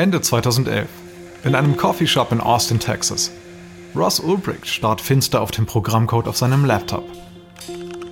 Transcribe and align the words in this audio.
Ende 0.00 0.22
2011. 0.22 0.88
In 1.44 1.54
einem 1.54 1.76
Coffeeshop 1.76 2.32
in 2.32 2.40
Austin, 2.40 2.80
Texas. 2.80 3.30
Ross 3.94 4.18
Ulbricht 4.18 4.66
starrt 4.66 5.02
finster 5.02 5.42
auf 5.42 5.50
den 5.50 5.66
Programmcode 5.66 6.26
auf 6.26 6.38
seinem 6.38 6.64
Laptop. 6.64 7.04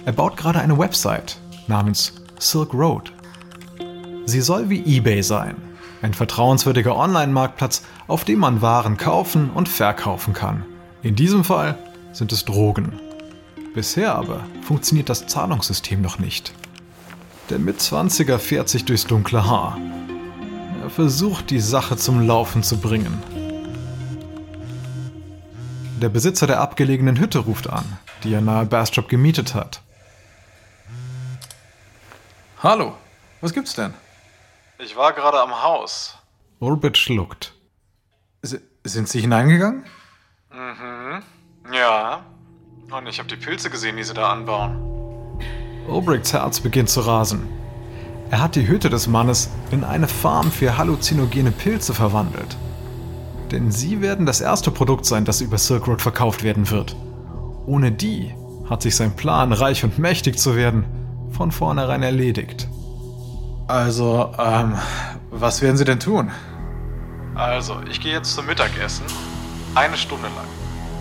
Er 0.05 0.13
baut 0.13 0.37
gerade 0.37 0.61
eine 0.61 0.79
Website 0.79 1.39
namens 1.67 2.13
Silk 2.39 2.75
Road. 2.75 3.11
Sie 4.27 4.43
soll 4.43 4.69
wie 4.69 4.85
eBay 4.85 5.23
sein, 5.23 5.57
ein 6.03 6.13
vertrauenswürdiger 6.13 6.95
Online-Marktplatz, 6.95 7.83
auf 8.07 8.27
dem 8.27 8.41
man 8.41 8.61
Waren 8.61 8.99
kaufen 8.99 9.49
und 9.49 9.71
verkaufen 9.71 10.35
kann. 10.35 10.67
In 11.03 11.17
diesem 11.17 11.43
Fall 11.43 11.79
sind 12.13 12.33
es 12.33 12.45
Drogen. 12.45 13.01
Bisher 13.73 14.15
aber 14.15 14.45
funktioniert 14.61 15.09
das 15.09 15.27
Zahlungssystem 15.27 16.03
noch 16.03 16.19
nicht. 16.19 16.53
Der 17.49 17.59
Mitzwanziger 17.59 18.39
fährt 18.39 18.69
sich 18.69 18.85
durchs 18.85 19.07
dunkle 19.07 19.47
Haar. 19.47 19.79
Er 20.89 20.95
versucht, 20.95 21.51
die 21.51 21.61
Sache 21.61 21.99
zum 21.99 22.27
Laufen 22.27 22.63
zu 22.63 22.79
bringen. 22.81 23.23
Der 26.01 26.09
Besitzer 26.09 26.47
der 26.47 26.63
abgelegenen 26.63 27.19
Hütte 27.19 27.41
ruft 27.41 27.69
an, 27.69 27.85
die 28.25 28.33
er 28.33 28.41
nahe 28.41 28.65
Bastrop 28.65 29.07
gemietet 29.07 29.55
hat. 29.55 29.83
Hallo, 32.63 32.95
was 33.43 33.53
gibt's 33.53 33.75
denn? 33.75 33.93
Ich 34.79 34.97
war 34.97 35.13
gerade 35.13 35.39
am 35.39 35.63
Haus. 35.63 36.17
Orbit 36.59 36.97
schluckt. 36.97 37.53
S 38.41 38.59
sind 38.83 39.11
Sie 39.11 39.21
hineingegangen? 39.21 39.85
Mhm. 40.51 41.23
Ja. 41.71 42.25
Und 42.91 43.07
ich 43.09 43.19
habe 43.19 43.29
die 43.29 43.37
Pilze 43.37 43.69
gesehen, 43.69 43.99
die 43.99 44.05
Sie 44.05 44.15
da 44.15 44.31
anbauen. 44.31 45.39
Obrichts 45.87 46.33
Herz 46.33 46.61
beginnt 46.61 46.89
zu 46.89 47.01
rasen. 47.01 47.47
Er 48.31 48.43
hat 48.43 48.57
die 48.57 48.69
Hütte 48.69 48.91
des 48.91 49.07
Mannes 49.07 49.49
in 49.71 49.85
eine 49.85 50.07
Farm 50.07 50.51
für 50.51 50.77
halluzinogene 50.77 51.51
Pilze 51.51 51.95
verwandelt. 51.95 52.57
Denn 53.51 53.71
sie 53.71 54.03
werden 54.03 54.27
das 54.27 54.43
erste 54.43 54.71
Produkt 54.71 55.07
sein, 55.07 55.25
das 55.25 55.41
über 55.41 55.57
Silk 55.57 55.87
Road 55.87 56.03
verkauft 56.03 56.43
werden 56.43 56.71
wird. 56.71 56.95
Ohne 57.67 57.91
die 57.91 58.35
hat 58.69 58.83
sich 58.83 58.97
sein 58.97 59.17
Plan, 59.17 59.53
reich 59.53 59.83
und 59.83 59.99
mächtig 59.99 60.39
zu 60.39 60.57
werden, 60.57 60.85
von 61.31 61.51
vornherein 61.51 62.03
erledigt. 62.03 62.69
Also, 63.67 64.31
ähm, 64.39 64.75
was 65.31 65.63
werden 65.63 65.79
Sie 65.79 65.85
denn 65.85 66.01
tun? 66.01 66.31
Also, 67.35 67.77
ich 67.91 68.01
gehe 68.01 68.13
jetzt 68.13 68.35
zum 68.35 68.47
Mittagessen. 68.47 69.07
Eine 69.75 69.97
Stunde 69.97 70.27
lang. 70.27 70.47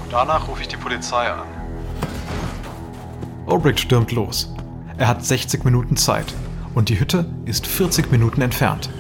Und 0.03 0.13
danach 0.13 0.47
rufe 0.47 0.61
ich 0.61 0.67
die 0.69 0.77
Polizei 0.77 1.29
an. 1.29 1.47
Obricht 3.45 3.81
stürmt 3.81 4.11
los. 4.13 4.53
Er 4.97 5.09
hat 5.09 5.25
60 5.25 5.65
Minuten 5.65 5.97
Zeit. 5.97 6.33
Und 6.77 6.89
die 6.89 6.99
Hütte 6.99 7.25
ist 7.45 7.65
40 7.65 8.11
Minuten 8.11 8.39
entfernt. 8.39 8.91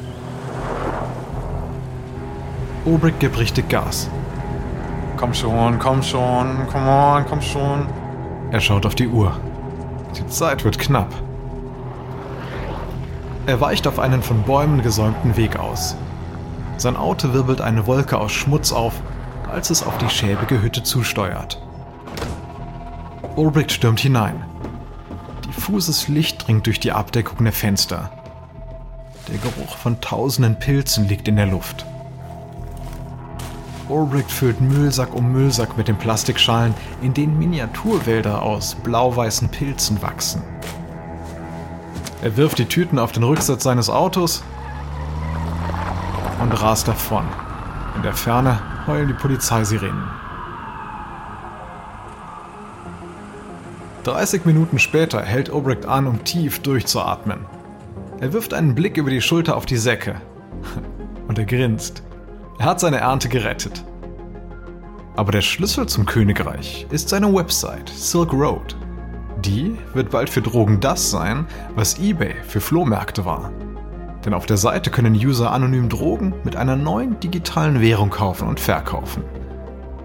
Obrick 2.85 3.19
gibt 3.19 3.37
richtig 3.37 3.69
Gas. 3.69 4.09
Komm 5.15 5.31
schon, 5.35 5.77
komm 5.77 6.01
schon, 6.01 6.67
come 6.71 6.89
on, 6.89 7.25
komm 7.29 7.39
schon. 7.39 7.85
Er 8.49 8.61
schaut 8.61 8.87
auf 8.87 8.95
die 8.95 9.07
Uhr. 9.07 9.39
Die 10.17 10.25
Zeit 10.25 10.65
wird 10.65 10.79
knapp. 10.79 11.13
Er 13.45 13.61
weicht 13.61 13.85
auf 13.85 13.99
einen 13.99 14.23
von 14.23 14.41
Bäumen 14.41 14.81
gesäumten 14.81 15.37
Weg 15.37 15.59
aus. 15.59 15.95
Sein 16.77 16.97
Auto 16.97 17.33
wirbelt 17.33 17.61
eine 17.61 17.85
Wolke 17.85 18.17
aus 18.17 18.31
Schmutz 18.31 18.71
auf, 18.71 18.95
als 19.51 19.69
es 19.69 19.85
auf 19.85 19.99
die 19.99 20.09
schäbige 20.09 20.63
Hütte 20.63 20.81
zusteuert. 20.81 21.61
Ulbricht 23.35 23.71
stürmt 23.71 23.99
hinein. 23.99 24.43
Diffuses 25.57 26.07
Licht 26.07 26.47
dringt 26.47 26.67
durch 26.67 26.79
die 26.79 26.91
Abdeckung 26.91 27.43
der 27.43 27.51
Fenster. 27.51 28.11
Der 29.27 29.39
Geruch 29.39 29.75
von 29.75 29.99
tausenden 29.99 30.59
Pilzen 30.59 31.07
liegt 31.09 31.27
in 31.27 31.35
der 31.35 31.47
Luft. 31.47 31.83
Ulbricht 33.89 34.31
füllt 34.31 34.61
Müllsack 34.61 35.15
um 35.15 35.31
Müllsack 35.31 35.75
mit 35.75 35.87
den 35.87 35.97
Plastikschalen, 35.97 36.75
in 37.01 37.15
denen 37.15 37.39
Miniaturwälder 37.39 38.43
aus 38.43 38.75
blau-weißen 38.75 39.49
Pilzen 39.49 39.99
wachsen. 40.03 40.43
Er 42.21 42.37
wirft 42.37 42.59
die 42.59 42.65
Tüten 42.65 42.99
auf 42.99 43.11
den 43.11 43.23
Rücksitz 43.23 43.63
seines 43.63 43.89
Autos 43.89 44.43
und 46.39 46.51
rast 46.51 46.87
davon. 46.87 47.25
In 47.95 48.03
der 48.03 48.13
Ferne 48.13 48.61
heulen 48.85 49.07
die 49.07 49.15
Polizeisirenen. 49.15 50.26
30 54.07 54.45
Minuten 54.45 54.79
später 54.79 55.21
hält 55.21 55.51
Obrecht 55.51 55.85
an, 55.85 56.07
um 56.07 56.23
tief 56.23 56.59
durchzuatmen. 56.59 57.45
Er 58.21 58.31
wirft 58.31 58.53
einen 58.53 58.73
Blick 58.73 58.95
über 58.95 59.09
die 59.09 59.19
Schulter 59.19 59.57
auf 59.57 59.65
die 59.65 59.75
Säcke. 59.75 60.21
Und 61.27 61.37
er 61.37 61.43
grinst. 61.43 62.03
Er 62.57 62.67
hat 62.67 62.79
seine 62.79 62.99
Ernte 62.99 63.27
gerettet. 63.27 63.83
Aber 65.17 65.33
der 65.33 65.41
Schlüssel 65.41 65.87
zum 65.87 66.05
Königreich 66.05 66.87
ist 66.89 67.09
seine 67.09 67.33
Website, 67.33 67.89
Silk 67.89 68.31
Road. 68.31 68.77
Die 69.43 69.75
wird 69.93 70.09
bald 70.09 70.29
für 70.29 70.41
Drogen 70.41 70.79
das 70.79 71.11
sein, 71.11 71.45
was 71.75 71.99
eBay 71.99 72.33
für 72.47 72.61
Flohmärkte 72.61 73.25
war. 73.25 73.51
Denn 74.23 74.33
auf 74.33 74.45
der 74.45 74.57
Seite 74.57 74.89
können 74.89 75.15
User 75.15 75.51
anonym 75.51 75.89
Drogen 75.89 76.33
mit 76.45 76.55
einer 76.55 76.77
neuen 76.77 77.19
digitalen 77.19 77.81
Währung 77.81 78.09
kaufen 78.09 78.47
und 78.47 78.61
verkaufen. 78.61 79.23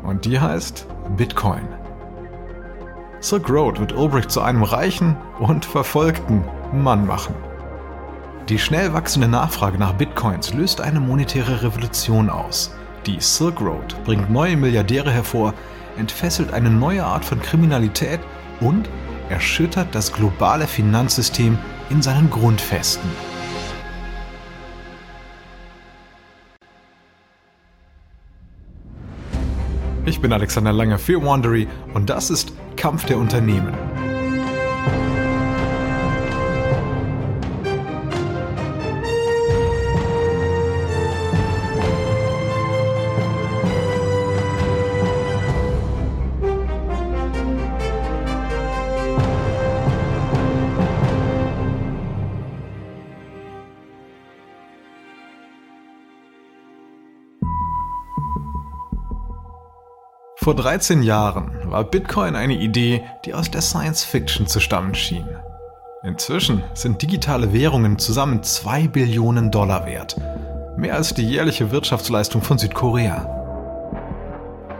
Und 0.02 0.24
die 0.24 0.40
heißt 0.40 0.88
Bitcoin. 1.16 1.81
Silk 3.22 3.48
Road 3.48 3.78
wird 3.78 3.92
Ulbricht 3.92 4.32
zu 4.32 4.40
einem 4.40 4.64
reichen 4.64 5.16
und 5.38 5.64
verfolgten 5.64 6.44
Mann 6.72 7.06
machen. 7.06 7.36
Die 8.48 8.58
schnell 8.58 8.92
wachsende 8.92 9.28
Nachfrage 9.28 9.78
nach 9.78 9.92
Bitcoins 9.92 10.52
löst 10.52 10.80
eine 10.80 10.98
monetäre 10.98 11.62
Revolution 11.62 12.28
aus. 12.28 12.74
Die 13.06 13.20
Silk 13.20 13.60
Road 13.60 13.94
bringt 14.04 14.28
neue 14.28 14.56
Milliardäre 14.56 15.12
hervor, 15.12 15.54
entfesselt 15.96 16.52
eine 16.52 16.68
neue 16.68 17.04
Art 17.04 17.24
von 17.24 17.40
Kriminalität 17.40 18.18
und 18.60 18.90
erschüttert 19.30 19.94
das 19.94 20.12
globale 20.12 20.66
Finanzsystem 20.66 21.56
in 21.90 22.02
seinen 22.02 22.28
Grundfesten. 22.28 23.08
Ich 30.04 30.20
bin 30.20 30.32
Alexander 30.32 30.72
Lange 30.72 30.98
für 30.98 31.22
Wandery 31.22 31.68
und 31.94 32.10
das 32.10 32.30
ist 32.30 32.52
Kampf 32.76 33.04
der 33.06 33.18
Unternehmen. 33.18 33.72
Vor 60.42 60.56
13 60.56 61.04
Jahren 61.04 61.52
war 61.66 61.84
Bitcoin 61.84 62.34
eine 62.34 62.54
Idee, 62.54 63.04
die 63.24 63.32
aus 63.32 63.48
der 63.48 63.60
Science 63.60 64.02
Fiction 64.02 64.48
zu 64.48 64.58
stammen 64.58 64.92
schien. 64.92 65.28
Inzwischen 66.02 66.64
sind 66.74 67.00
digitale 67.00 67.52
Währungen 67.52 67.96
zusammen 67.96 68.42
2 68.42 68.88
Billionen 68.88 69.52
Dollar 69.52 69.86
wert. 69.86 70.20
Mehr 70.76 70.96
als 70.96 71.14
die 71.14 71.22
jährliche 71.22 71.70
Wirtschaftsleistung 71.70 72.42
von 72.42 72.58
Südkorea. 72.58 73.24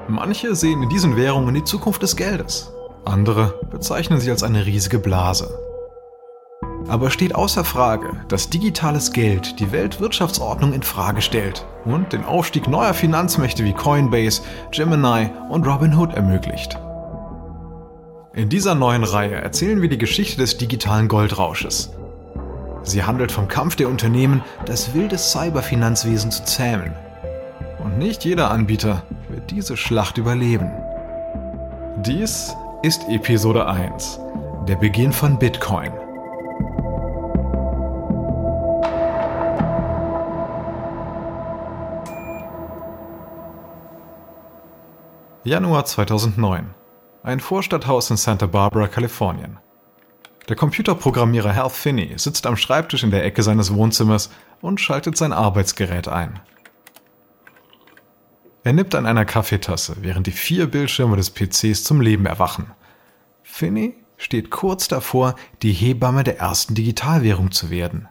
Manche 0.08 0.56
sehen 0.56 0.82
in 0.82 0.88
diesen 0.88 1.16
Währungen 1.16 1.54
die 1.54 1.62
Zukunft 1.62 2.02
des 2.02 2.16
Geldes. 2.16 2.72
Andere 3.04 3.54
bezeichnen 3.70 4.18
sie 4.18 4.32
als 4.32 4.42
eine 4.42 4.66
riesige 4.66 4.98
Blase. 4.98 5.56
Aber 6.92 7.08
steht 7.08 7.34
außer 7.34 7.64
Frage, 7.64 8.10
dass 8.28 8.50
digitales 8.50 9.14
Geld 9.14 9.58
die 9.60 9.72
Weltwirtschaftsordnung 9.72 10.74
in 10.74 10.82
Frage 10.82 11.22
stellt 11.22 11.64
und 11.86 12.12
den 12.12 12.22
Aufstieg 12.22 12.68
neuer 12.68 12.92
Finanzmächte 12.92 13.64
wie 13.64 13.72
Coinbase, 13.72 14.42
Gemini 14.72 15.30
und 15.48 15.66
Robinhood 15.66 16.12
ermöglicht. 16.12 16.78
In 18.34 18.50
dieser 18.50 18.74
neuen 18.74 19.04
Reihe 19.04 19.36
erzählen 19.36 19.80
wir 19.80 19.88
die 19.88 19.96
Geschichte 19.96 20.36
des 20.36 20.58
digitalen 20.58 21.08
Goldrausches. 21.08 21.94
Sie 22.82 23.02
handelt 23.02 23.32
vom 23.32 23.48
Kampf 23.48 23.74
der 23.76 23.88
Unternehmen, 23.88 24.44
das 24.66 24.92
wilde 24.92 25.16
Cyberfinanzwesen 25.16 26.30
zu 26.30 26.44
zähmen. 26.44 26.92
Und 27.82 27.96
nicht 27.96 28.26
jeder 28.26 28.50
Anbieter 28.50 29.02
wird 29.30 29.50
diese 29.50 29.78
Schlacht 29.78 30.18
überleben. 30.18 30.70
Dies 32.04 32.54
ist 32.82 33.00
Episode 33.08 33.66
1, 33.66 34.20
der 34.68 34.76
Beginn 34.76 35.14
von 35.14 35.38
Bitcoin. 35.38 35.90
Januar 45.44 45.84
2009. 45.84 46.72
Ein 47.24 47.40
Vorstadthaus 47.40 48.08
in 48.10 48.16
Santa 48.16 48.46
Barbara, 48.46 48.86
Kalifornien. 48.86 49.58
Der 50.48 50.54
Computerprogrammierer 50.54 51.56
Hal 51.56 51.68
Finney 51.68 52.12
sitzt 52.16 52.46
am 52.46 52.56
Schreibtisch 52.56 53.02
in 53.02 53.10
der 53.10 53.24
Ecke 53.24 53.42
seines 53.42 53.74
Wohnzimmers 53.74 54.30
und 54.60 54.80
schaltet 54.80 55.16
sein 55.16 55.32
Arbeitsgerät 55.32 56.06
ein. 56.06 56.38
Er 58.62 58.72
nippt 58.72 58.94
an 58.94 59.04
einer 59.04 59.24
Kaffeetasse, 59.24 59.96
während 60.02 60.28
die 60.28 60.32
vier 60.32 60.68
Bildschirme 60.68 61.16
des 61.16 61.30
PCs 61.30 61.82
zum 61.82 62.00
Leben 62.00 62.26
erwachen. 62.26 62.70
Finney 63.42 63.96
steht 64.18 64.50
kurz 64.50 64.86
davor, 64.86 65.34
die 65.62 65.72
Hebamme 65.72 66.22
der 66.22 66.38
ersten 66.38 66.76
Digitalwährung 66.76 67.50
zu 67.50 67.68
werden. 67.68 68.08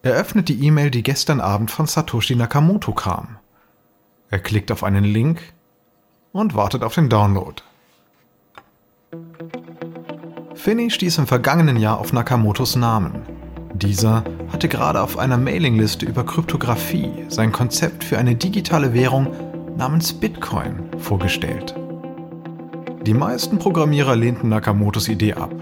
Er 0.00 0.14
öffnet 0.14 0.48
die 0.48 0.64
E-Mail, 0.64 0.90
die 0.90 1.02
gestern 1.02 1.42
Abend 1.42 1.70
von 1.70 1.86
Satoshi 1.86 2.36
Nakamoto 2.36 2.94
kam. 2.94 3.36
Er 4.32 4.38
klickt 4.38 4.72
auf 4.72 4.82
einen 4.82 5.04
Link 5.04 5.42
und 6.32 6.54
wartet 6.54 6.82
auf 6.84 6.94
den 6.94 7.10
Download. 7.10 7.62
Finney 10.54 10.90
stieß 10.90 11.18
im 11.18 11.26
vergangenen 11.26 11.76
Jahr 11.76 11.98
auf 11.98 12.14
Nakamotos 12.14 12.74
Namen. 12.74 13.26
Dieser 13.74 14.24
hatte 14.50 14.68
gerade 14.68 15.02
auf 15.02 15.18
einer 15.18 15.36
Mailingliste 15.36 16.06
über 16.06 16.24
Kryptographie 16.24 17.12
sein 17.28 17.52
Konzept 17.52 18.04
für 18.04 18.16
eine 18.16 18.34
digitale 18.34 18.94
Währung 18.94 19.26
namens 19.76 20.14
Bitcoin 20.14 20.88
vorgestellt. 20.96 21.74
Die 23.04 23.14
meisten 23.14 23.58
Programmierer 23.58 24.16
lehnten 24.16 24.48
Nakamotos 24.48 25.08
Idee 25.08 25.34
ab. 25.34 25.52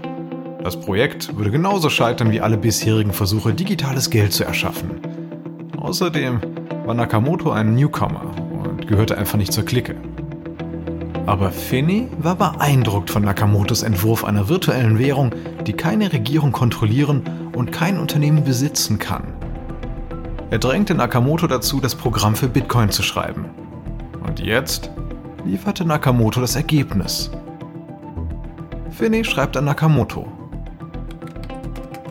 Das 0.63 0.79
Projekt 0.79 1.35
würde 1.35 1.51
genauso 1.51 1.89
scheitern 1.89 2.31
wie 2.31 2.39
alle 2.39 2.57
bisherigen 2.57 3.11
Versuche, 3.11 3.53
digitales 3.53 4.09
Geld 4.09 4.31
zu 4.31 4.45
erschaffen. 4.45 4.91
Außerdem 5.75 6.39
war 6.85 6.93
Nakamoto 6.93 7.51
ein 7.51 7.75
Newcomer 7.75 8.31
gehörte 8.91 9.17
einfach 9.17 9.37
nicht 9.37 9.53
zur 9.53 9.63
Clique. 9.63 9.95
Aber 11.25 11.51
Finney 11.51 12.09
war 12.19 12.35
beeindruckt 12.35 13.09
von 13.09 13.23
Nakamotos 13.23 13.83
Entwurf 13.83 14.25
einer 14.25 14.49
virtuellen 14.49 14.99
Währung, 14.99 15.33
die 15.65 15.73
keine 15.73 16.11
Regierung 16.11 16.51
kontrollieren 16.51 17.23
und 17.55 17.71
kein 17.71 17.97
Unternehmen 17.97 18.43
besitzen 18.43 18.99
kann. 18.99 19.33
Er 20.49 20.59
drängte 20.59 20.93
Nakamoto 20.93 21.47
dazu, 21.47 21.79
das 21.79 21.95
Programm 21.95 22.35
für 22.35 22.49
Bitcoin 22.49 22.89
zu 22.89 23.01
schreiben. 23.01 23.45
Und 24.27 24.41
jetzt 24.41 24.91
lieferte 25.45 25.85
Nakamoto 25.85 26.41
das 26.41 26.57
Ergebnis. 26.57 27.31
Finney 28.89 29.23
schreibt 29.23 29.55
an 29.55 29.65
Nakamoto. 29.65 30.27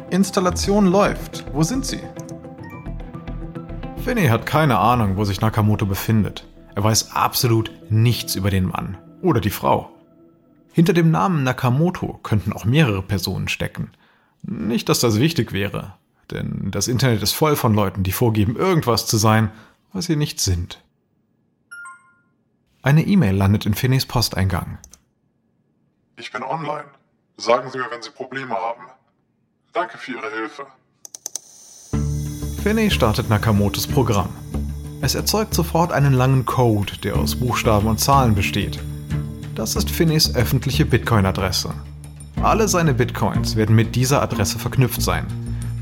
Installation 0.09 0.87
läuft. 0.87 1.44
Wo 1.53 1.62
sind 1.62 1.85
Sie? 1.85 2.00
Finney 4.03 4.29
hat 4.29 4.47
keine 4.47 4.79
Ahnung, 4.79 5.19
wo 5.19 5.25
sich 5.25 5.43
Nakamoto 5.43 5.85
befindet. 5.85 6.50
Er 6.75 6.85
weiß 6.85 7.13
absolut 7.13 7.71
nichts 7.91 8.35
über 8.35 8.51
den 8.51 8.67
Mann 8.67 8.99
oder 9.23 9.41
die 9.41 9.51
Frau. 9.51 9.91
Hinter 10.73 10.93
dem 10.93 11.11
Namen 11.11 11.43
Nakamoto 11.43 12.21
könnten 12.23 12.53
auch 12.53 12.65
mehrere 12.65 13.03
Personen 13.03 13.49
stecken. 13.49 13.91
Nicht, 14.43 14.89
dass 14.89 15.01
das 15.01 15.19
wichtig 15.19 15.53
wäre, 15.53 15.95
denn 16.31 16.71
das 16.71 16.89
Internet 16.89 17.23
ist 17.23 17.33
voll 17.33 17.57
von 17.57 17.75
Leuten, 17.75 18.03
die 18.03 18.13
vorgeben, 18.13 18.57
irgendwas 18.57 19.07
zu 19.07 19.17
sein, 19.17 19.51
was 19.93 20.07
sie 20.07 20.17
nicht 20.17 20.41
sind. 20.41 20.83
Eine 22.83 23.05
E-Mail 23.05 23.35
landet 23.35 23.67
in 23.67 23.75
Finneys 23.75 24.07
Posteingang. 24.07 24.79
Ich 26.17 26.33
bin 26.33 26.43
online. 26.43 26.87
Sagen 27.37 27.71
Sie 27.71 27.79
mir, 27.79 27.91
wenn 27.91 28.03
Sie 28.03 28.11
Probleme 28.11 28.55
haben. 28.55 28.83
Danke 29.73 29.99
für 29.99 30.13
Ihre 30.13 30.31
Hilfe. 30.31 30.67
Finney 32.63 32.91
startet 32.91 33.31
Nakamotos 33.31 33.87
Programm. 33.87 34.29
Es 35.02 35.14
erzeugt 35.14 35.55
sofort 35.55 35.93
einen 35.93 36.12
langen 36.12 36.44
Code, 36.44 36.93
der 37.02 37.17
aus 37.17 37.35
Buchstaben 37.35 37.88
und 37.88 38.00
Zahlen 38.00 38.35
besteht. 38.35 38.79
Das 39.55 39.75
ist 39.75 39.91
Finneys 39.91 40.35
öffentliche 40.35 40.85
Bitcoin-Adresse. 40.85 41.70
Alle 42.43 42.69
seine 42.69 42.93
Bitcoins 42.93 43.56
werden 43.56 43.75
mit 43.75 43.97
dieser 43.97 44.23
Adresse 44.23 44.58
verknüpft 44.58 45.00
sein. 45.00 45.26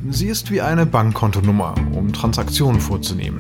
Sie 0.09 0.27
ist 0.27 0.53
wie 0.53 0.61
eine 0.61 0.87
Bankkontonummer, 0.87 1.75
um 1.93 2.13
Transaktionen 2.13 2.81
vorzunehmen. 2.81 3.39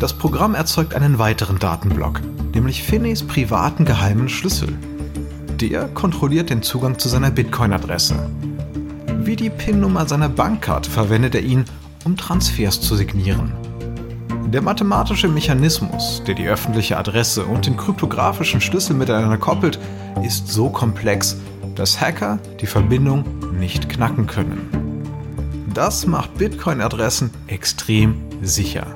Das 0.00 0.12
Programm 0.12 0.54
erzeugt 0.54 0.94
einen 0.94 1.18
weiteren 1.18 1.58
Datenblock, 1.58 2.20
nämlich 2.52 2.82
Finneys 2.82 3.22
privaten 3.22 3.84
geheimen 3.84 4.28
Schlüssel. 4.28 4.76
Der 5.60 5.86
kontrolliert 5.88 6.50
den 6.50 6.62
Zugang 6.62 6.98
zu 6.98 7.08
seiner 7.08 7.30
Bitcoin-Adresse. 7.30 8.28
Wie 9.18 9.36
die 9.36 9.50
PIN-Nummer 9.50 10.08
seiner 10.08 10.28
Bankkarte 10.28 10.90
verwendet 10.90 11.34
er 11.36 11.42
ihn, 11.42 11.64
um 12.04 12.16
Transfers 12.16 12.80
zu 12.80 12.96
signieren. 12.96 13.52
Der 14.52 14.62
mathematische 14.62 15.28
Mechanismus, 15.28 16.24
der 16.26 16.34
die 16.34 16.48
öffentliche 16.48 16.96
Adresse 16.96 17.44
und 17.44 17.66
den 17.66 17.76
kryptografischen 17.76 18.60
Schlüssel 18.60 18.96
miteinander 18.96 19.38
koppelt, 19.38 19.78
ist 20.24 20.48
so 20.48 20.70
komplex, 20.70 21.36
dass 21.76 22.00
Hacker 22.00 22.40
die 22.60 22.66
Verbindung 22.66 23.24
nicht 23.60 23.88
knacken 23.88 24.26
können. 24.26 24.68
Das 25.72 26.04
macht 26.04 26.34
Bitcoin-Adressen 26.34 27.30
extrem 27.46 28.20
sicher. 28.42 28.88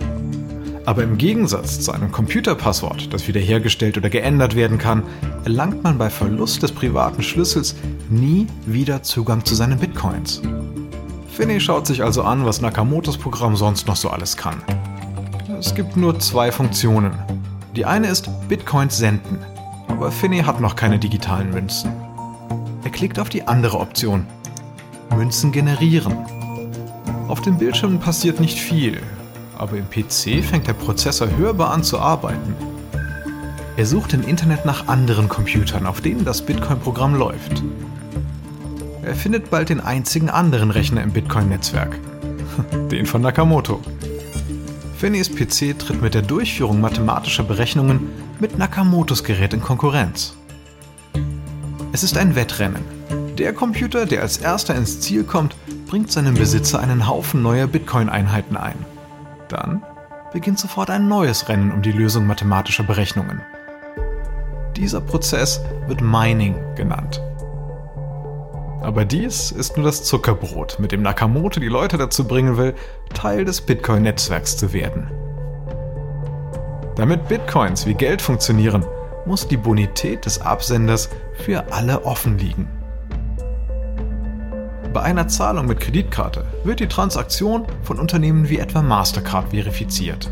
Aber 0.86 1.04
im 1.04 1.18
Gegensatz 1.18 1.78
zu 1.78 1.92
einem 1.92 2.10
Computerpasswort, 2.10 3.14
das 3.14 3.28
wiederhergestellt 3.28 3.96
oder 3.96 4.10
geändert 4.10 4.56
werden 4.56 4.78
kann, 4.78 5.04
erlangt 5.44 5.84
man 5.84 5.98
bei 5.98 6.10
Verlust 6.10 6.64
des 6.64 6.72
privaten 6.72 7.22
Schlüssels 7.22 7.76
nie 8.10 8.48
wieder 8.66 9.04
Zugang 9.04 9.44
zu 9.44 9.54
seinen 9.54 9.78
Bitcoins. 9.78 10.42
Finney 11.28 11.60
schaut 11.60 11.86
sich 11.86 12.02
also 12.02 12.24
an, 12.24 12.44
was 12.44 12.60
Nakamotos 12.60 13.18
Programm 13.18 13.54
sonst 13.54 13.86
noch 13.86 13.96
so 13.96 14.10
alles 14.10 14.36
kann. 14.36 14.60
Es 15.66 15.74
gibt 15.74 15.96
nur 15.96 16.20
zwei 16.20 16.52
Funktionen. 16.52 17.14
Die 17.74 17.86
eine 17.86 18.08
ist 18.08 18.28
Bitcoins 18.48 18.98
senden, 18.98 19.38
aber 19.88 20.12
Finney 20.12 20.40
hat 20.40 20.60
noch 20.60 20.76
keine 20.76 20.98
digitalen 20.98 21.50
Münzen. 21.52 21.90
Er 22.84 22.90
klickt 22.90 23.18
auf 23.18 23.30
die 23.30 23.48
andere 23.48 23.80
Option. 23.80 24.26
Münzen 25.16 25.52
generieren. 25.52 26.14
Auf 27.28 27.40
den 27.40 27.56
Bildschirmen 27.56 27.98
passiert 27.98 28.40
nicht 28.40 28.58
viel, 28.58 29.00
aber 29.56 29.78
im 29.78 29.88
PC 29.88 30.44
fängt 30.44 30.66
der 30.66 30.74
Prozessor 30.74 31.28
hörbar 31.38 31.72
an 31.72 31.82
zu 31.82 31.98
arbeiten. 31.98 32.54
Er 33.78 33.86
sucht 33.86 34.12
im 34.12 34.22
Internet 34.22 34.66
nach 34.66 34.86
anderen 34.86 35.30
Computern, 35.30 35.86
auf 35.86 36.02
denen 36.02 36.26
das 36.26 36.42
Bitcoin-Programm 36.42 37.14
läuft. 37.14 37.62
Er 39.02 39.14
findet 39.14 39.48
bald 39.48 39.70
den 39.70 39.80
einzigen 39.80 40.28
anderen 40.28 40.70
Rechner 40.70 41.02
im 41.02 41.12
Bitcoin-Netzwerk. 41.12 41.98
Den 42.90 43.06
von 43.06 43.22
Nakamoto. 43.22 43.80
Finneys 45.04 45.28
PC 45.28 45.78
tritt 45.78 46.00
mit 46.00 46.14
der 46.14 46.22
Durchführung 46.22 46.80
mathematischer 46.80 47.42
Berechnungen 47.42 48.08
mit 48.40 48.56
Nakamotos 48.56 49.22
Gerät 49.22 49.52
in 49.52 49.60
Konkurrenz. 49.60 50.34
Es 51.92 52.02
ist 52.02 52.16
ein 52.16 52.34
Wettrennen. 52.36 52.82
Der 53.36 53.52
Computer, 53.52 54.06
der 54.06 54.22
als 54.22 54.38
erster 54.38 54.74
ins 54.74 55.02
Ziel 55.02 55.24
kommt, 55.24 55.56
bringt 55.88 56.10
seinem 56.10 56.32
Besitzer 56.32 56.80
einen 56.80 57.06
Haufen 57.06 57.42
neuer 57.42 57.66
Bitcoin-Einheiten 57.66 58.56
ein. 58.56 58.78
Dann 59.48 59.82
beginnt 60.32 60.58
sofort 60.58 60.88
ein 60.88 61.06
neues 61.06 61.50
Rennen 61.50 61.70
um 61.70 61.82
die 61.82 61.92
Lösung 61.92 62.26
mathematischer 62.26 62.84
Berechnungen. 62.84 63.42
Dieser 64.74 65.02
Prozess 65.02 65.60
wird 65.86 66.00
Mining 66.00 66.54
genannt. 66.76 67.20
Aber 68.84 69.06
dies 69.06 69.50
ist 69.50 69.78
nur 69.78 69.86
das 69.86 70.04
Zuckerbrot, 70.04 70.78
mit 70.78 70.92
dem 70.92 71.00
Nakamoto 71.00 71.58
die 71.58 71.68
Leute 71.68 71.96
dazu 71.96 72.28
bringen 72.28 72.58
will, 72.58 72.74
Teil 73.14 73.46
des 73.46 73.62
Bitcoin-Netzwerks 73.62 74.58
zu 74.58 74.74
werden. 74.74 75.10
Damit 76.94 77.26
Bitcoins 77.26 77.86
wie 77.86 77.94
Geld 77.94 78.20
funktionieren, 78.20 78.84
muss 79.24 79.48
die 79.48 79.56
Bonität 79.56 80.26
des 80.26 80.42
Absenders 80.42 81.08
für 81.32 81.72
alle 81.72 82.04
offen 82.04 82.36
liegen. 82.36 82.68
Bei 84.92 85.00
einer 85.00 85.28
Zahlung 85.28 85.66
mit 85.66 85.80
Kreditkarte 85.80 86.44
wird 86.62 86.80
die 86.80 86.86
Transaktion 86.86 87.64
von 87.82 87.98
Unternehmen 87.98 88.50
wie 88.50 88.58
etwa 88.58 88.82
Mastercard 88.82 89.48
verifiziert. 89.48 90.30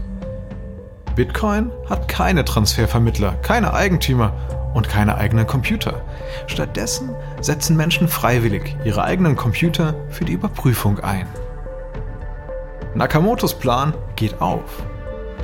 Bitcoin 1.17 1.71
hat 1.89 2.07
keine 2.07 2.45
Transfervermittler, 2.45 3.33
keine 3.37 3.73
Eigentümer 3.73 4.35
und 4.75 4.89
keine 4.89 5.17
eigenen 5.17 5.47
Computer. 5.47 6.03
Stattdessen 6.47 7.11
setzen 7.41 7.77
Menschen 7.77 8.09
freiwillig 8.09 8.77
ihre 8.85 9.05
eigenen 9.05 9.37
Computer 9.37 9.95
für 10.11 10.25
die 10.25 10.33
Überprüfung 10.33 11.01
ein. 11.01 11.27
Nakamotos 12.95 13.55
Plan 13.55 13.95
geht 14.17 14.41
auf. 14.41 14.83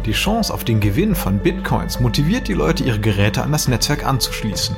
Die 0.05 0.13
Chance 0.13 0.53
auf 0.53 0.65
den 0.65 0.81
Gewinn 0.81 1.15
von 1.15 1.39
Bitcoins 1.39 2.01
motiviert 2.01 2.49
die 2.49 2.55
Leute, 2.55 2.85
ihre 2.85 3.01
Geräte 3.01 3.43
an 3.43 3.53
das 3.53 3.69
Netzwerk 3.69 4.07
anzuschließen. 4.07 4.77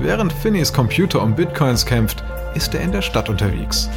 Während 0.00 0.32
Finneys 0.32 0.72
Computer 0.72 1.22
um 1.22 1.34
Bitcoins 1.34 1.84
kämpft, 1.84 2.22
ist 2.54 2.74
er 2.74 2.82
in 2.82 2.92
der 2.92 3.02
Stadt 3.02 3.28
unterwegs. 3.28 3.88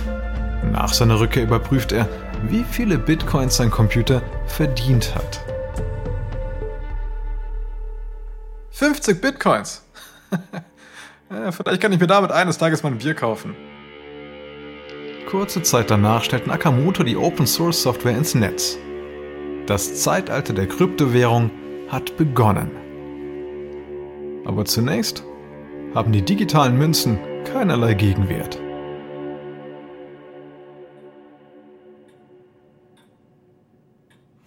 Nach 0.72 0.94
seiner 0.94 1.20
Rückkehr 1.20 1.44
überprüft 1.44 1.92
er, 1.92 2.08
wie 2.48 2.64
viele 2.64 2.98
Bitcoins 2.98 3.58
sein 3.58 3.70
Computer 3.70 4.22
verdient 4.46 5.14
hat. 5.16 5.42
50 8.82 9.22
Bitcoins! 9.22 9.84
Vielleicht 11.30 11.82
kann 11.82 11.94
ich 11.94 12.00
mir 12.00 12.08
damit 12.08 12.32
eines 12.32 12.58
Tages 12.58 12.82
mal 12.82 12.92
ein 12.92 12.98
Bier 12.98 13.14
kaufen. 13.14 13.56
Kurze 15.30 15.62
Zeit 15.62 15.92
danach 15.92 16.24
stellt 16.24 16.48
Nakamoto 16.48 17.04
die 17.04 17.16
Open 17.16 17.46
Source 17.46 17.84
Software 17.84 18.18
ins 18.18 18.34
Netz. 18.34 18.80
Das 19.68 20.02
Zeitalter 20.02 20.54
der 20.54 20.68
Kryptowährung 20.68 21.52
hat 21.90 22.18
begonnen. 22.18 22.72
Aber 24.46 24.66
zunächst 24.66 25.24
haben 25.94 26.12
die 26.12 26.24
digitalen 26.24 26.76
Münzen 26.76 27.20
keinerlei 27.54 27.94
Gegenwert. 27.94 28.60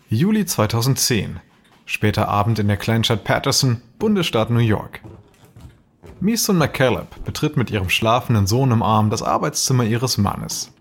Juli 0.08 0.44
2010. 0.44 1.38
Später 1.86 2.28
Abend 2.28 2.58
in 2.58 2.68
der 2.68 2.78
Kleinstadt 2.78 3.24
Patterson, 3.24 3.82
Bundesstaat 3.98 4.50
New 4.50 4.58
York. 4.58 5.00
Misun 6.20 6.56
McCaleb 6.56 7.24
betritt 7.24 7.56
mit 7.56 7.70
ihrem 7.70 7.90
schlafenden 7.90 8.46
Sohn 8.46 8.70
im 8.70 8.82
Arm 8.82 9.10
das 9.10 9.22
Arbeitszimmer 9.22 9.84
ihres 9.84 10.16
Mannes. 10.16 10.72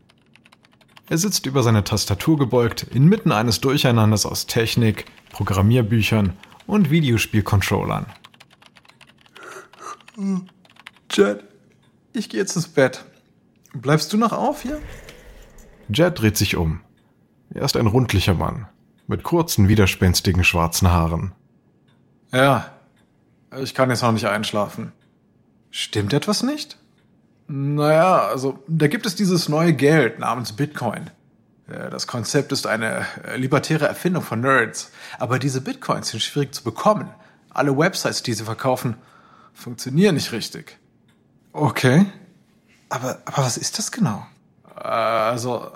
Er 1.10 1.18
sitzt 1.18 1.46
über 1.46 1.62
seine 1.62 1.84
Tastatur 1.84 2.38
gebeugt, 2.38 2.84
inmitten 2.84 3.34
eines 3.34 3.60
Durcheinanders 3.60 4.26
aus 4.26 4.46
Technik, 4.46 5.06
Programmierbüchern 5.32 6.34
und 6.66 6.90
Videospielcontrollern. 6.90 8.06
Jet, 11.12 11.44
ich 12.14 12.30
gehe 12.30 12.40
jetzt 12.40 12.56
ins 12.56 12.70
Bett. 12.70 13.04
Bleibst 13.74 14.14
du 14.14 14.18
noch 14.18 14.32
auf 14.32 14.62
hier? 14.62 14.80
Jet 15.90 16.20
dreht 16.20 16.38
sich 16.38 16.56
um. 16.56 16.80
Er 17.54 17.64
ist 17.64 17.76
ein 17.76 17.88
rundlicher 17.88 18.34
Mann 18.34 18.68
mit 19.08 19.24
kurzen, 19.24 19.68
widerspenstigen 19.68 20.44
schwarzen 20.44 20.92
Haaren. 20.92 21.34
Ja, 22.32 22.72
ich 23.62 23.74
kann 23.74 23.90
jetzt 23.90 24.02
noch 24.02 24.12
nicht 24.12 24.28
einschlafen. 24.28 24.92
Stimmt 25.72 26.14
etwas 26.14 26.44
nicht? 26.44 26.78
Naja, 27.48 28.20
also 28.20 28.60
da 28.68 28.88
gibt 28.88 29.06
es 29.06 29.16
dieses 29.16 29.50
neue 29.50 29.74
Geld 29.74 30.20
namens 30.20 30.54
Bitcoin. 30.54 31.10
Das 31.68 32.08
Konzept 32.08 32.52
ist 32.52 32.68
eine 32.68 33.06
äh, 33.26 33.38
libertäre 33.38 33.88
Erfindung 33.88 34.22
von 34.22 34.42
Nerds, 34.42 34.92
aber 35.18 35.40
diese 35.40 35.62
Bitcoins 35.62 36.10
sind 36.10 36.22
schwierig 36.22 36.54
zu 36.54 36.64
bekommen. 36.64 37.10
Alle 37.50 37.78
Websites, 37.78 38.22
die 38.22 38.34
sie 38.34 38.44
verkaufen, 38.44 38.98
funktionieren 39.54 40.16
nicht 40.16 40.32
richtig. 40.34 40.78
Okay. 41.54 42.06
Aber, 42.90 43.22
aber 43.26 43.38
was 43.38 43.58
ist 43.58 43.78
das 43.78 43.92
genau? 43.92 44.26
Äh, 44.76 44.88
also, 44.88 45.72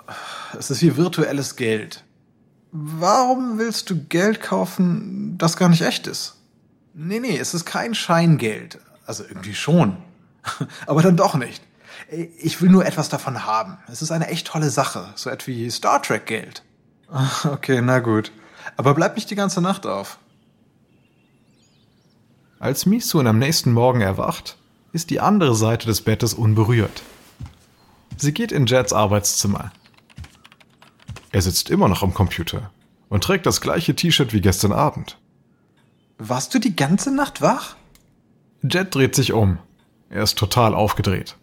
es 0.58 0.70
ist 0.70 0.82
wie 0.82 0.96
virtuelles 0.96 1.56
Geld. 1.56 2.04
Warum 2.70 3.58
willst 3.58 3.88
du 3.90 4.04
Geld 4.04 4.40
kaufen, 4.40 5.36
das 5.38 5.56
gar 5.56 5.68
nicht 5.68 5.82
echt 5.82 6.06
ist? 6.06 6.34
Nee, 6.94 7.20
nee, 7.20 7.38
es 7.38 7.54
ist 7.54 7.64
kein 7.64 7.94
Scheingeld. 7.94 8.78
Also 9.06 9.24
irgendwie 9.24 9.54
schon. 9.54 9.96
Aber 10.86 11.02
dann 11.02 11.16
doch 11.16 11.34
nicht. 11.34 11.62
Ich 12.38 12.60
will 12.60 12.70
nur 12.70 12.84
etwas 12.84 13.08
davon 13.08 13.46
haben. 13.46 13.78
Es 13.90 14.02
ist 14.02 14.10
eine 14.10 14.28
echt 14.28 14.46
tolle 14.46 14.70
Sache. 14.70 15.08
So 15.14 15.30
etwas 15.30 15.46
wie 15.48 15.70
Star 15.70 16.02
Trek 16.02 16.26
Geld. 16.26 16.62
Okay, 17.44 17.80
na 17.80 18.00
gut. 18.00 18.32
Aber 18.76 18.94
bleib 18.94 19.16
nicht 19.16 19.30
die 19.30 19.34
ganze 19.34 19.62
Nacht 19.62 19.86
auf. 19.86 20.18
Als 22.58 22.86
Misun 22.86 23.26
am 23.26 23.38
nächsten 23.38 23.72
Morgen 23.72 24.00
erwacht, 24.00 24.58
ist 24.92 25.10
die 25.10 25.20
andere 25.20 25.54
Seite 25.54 25.86
des 25.86 26.02
Bettes 26.02 26.34
unberührt. 26.34 27.02
Sie 28.16 28.34
geht 28.34 28.52
in 28.52 28.66
Jets 28.66 28.92
Arbeitszimmer. 28.92 29.70
Er 31.30 31.42
sitzt 31.42 31.70
immer 31.70 31.88
noch 31.88 32.02
am 32.02 32.14
Computer 32.14 32.70
und 33.08 33.24
trägt 33.24 33.46
das 33.46 33.60
gleiche 33.60 33.94
T-Shirt 33.94 34.32
wie 34.32 34.40
gestern 34.40 34.72
Abend. 34.72 35.18
Warst 36.18 36.54
du 36.54 36.58
die 36.58 36.74
ganze 36.74 37.14
Nacht 37.14 37.42
wach? 37.42 37.76
Jet 38.62 38.94
dreht 38.94 39.14
sich 39.14 39.32
um. 39.32 39.58
Er 40.10 40.22
ist 40.22 40.38
total 40.38 40.74
aufgedreht. 40.74 41.36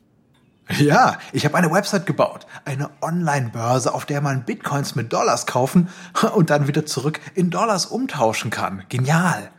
Ja, 0.80 1.20
ich 1.32 1.46
habe 1.46 1.56
eine 1.56 1.72
Website 1.72 2.08
gebaut. 2.08 2.48
Eine 2.66 2.90
Online-Börse, 3.02 3.94
auf 3.94 4.06
der 4.06 4.22
man 4.22 4.46
Bitcoins 4.46 4.96
mit 4.96 5.14
Dollars 5.14 5.46
kaufen 5.46 5.90
und 6.36 6.50
dann 6.50 6.68
wieder 6.68 6.86
zurück 6.86 7.20
in 7.36 7.52
Dollars 7.52 7.86
umtauschen 7.86 8.50
kann. 8.50 8.84
Genial. 8.90 9.52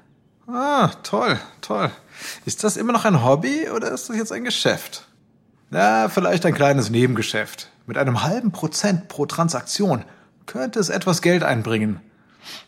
Ah, 0.49 0.89
toll, 1.03 1.39
toll. 1.61 1.91
Ist 2.45 2.65
das 2.65 2.77
immer 2.77 2.93
noch 2.93 3.05
ein 3.05 3.25
Hobby 3.25 3.69
oder 3.71 3.91
ist 3.91 4.09
das 4.09 4.17
jetzt 4.17 4.33
ein 4.33 4.45
Geschäft? 4.45 5.07
Na, 5.71 6.09
vielleicht 6.09 6.47
ein 6.47 6.55
kleines 6.55 6.91
Nebengeschäft. 6.91 7.71
Mit 7.87 7.99
einem 7.99 8.23
halben 8.23 8.53
Prozent 8.53 9.09
pro 9.09 9.27
Transaktion 9.27 10.05
könnte 10.47 10.81
es 10.81 10.89
etwas 10.89 11.23
Geld 11.23 11.43
einbringen. 11.43 12.01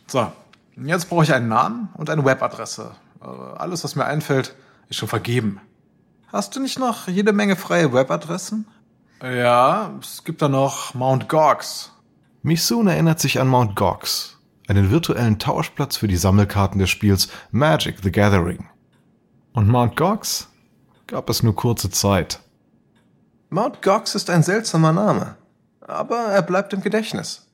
So, 0.07 0.31
jetzt 0.75 1.09
brauche 1.09 1.23
ich 1.23 1.33
einen 1.33 1.47
Namen 1.47 1.89
und 1.95 2.09
eine 2.09 2.25
Webadresse. 2.25 2.91
Alles, 3.19 3.83
was 3.83 3.95
mir 3.95 4.05
einfällt, 4.05 4.55
ist 4.89 4.97
schon 4.97 5.09
vergeben. 5.09 5.59
Hast 6.27 6.55
du 6.55 6.59
nicht 6.59 6.77
noch 6.77 7.07
jede 7.07 7.33
Menge 7.33 7.55
freie 7.55 7.91
Webadressen? 7.91 8.67
Ja, 9.21 9.91
es 10.01 10.23
gibt 10.23 10.41
da 10.41 10.47
noch 10.47 10.93
Mount 10.93 11.27
Gox. 11.27 11.91
Misun 12.41 12.87
erinnert 12.87 13.19
sich 13.19 13.41
an 13.41 13.47
Mount 13.47 13.75
Gox, 13.75 14.37
einen 14.67 14.91
virtuellen 14.91 15.39
Tauschplatz 15.39 15.97
für 15.97 16.07
die 16.07 16.15
Sammelkarten 16.15 16.79
des 16.79 16.89
Spiels 16.89 17.27
Magic 17.51 17.97
the 18.01 18.11
Gathering. 18.11 18.69
Und 19.51 19.67
Mount 19.67 19.97
Gox 19.97 20.47
gab 21.07 21.29
es 21.29 21.43
nur 21.43 21.55
kurze 21.55 21.89
Zeit. 21.89 22.39
Mount 23.49 23.81
Gox 23.81 24.15
ist 24.15 24.29
ein 24.29 24.43
seltsamer 24.43 24.93
Name, 24.93 25.35
aber 25.81 26.17
er 26.17 26.43
bleibt 26.43 26.71
im 26.71 26.81
Gedächtnis. 26.81 27.48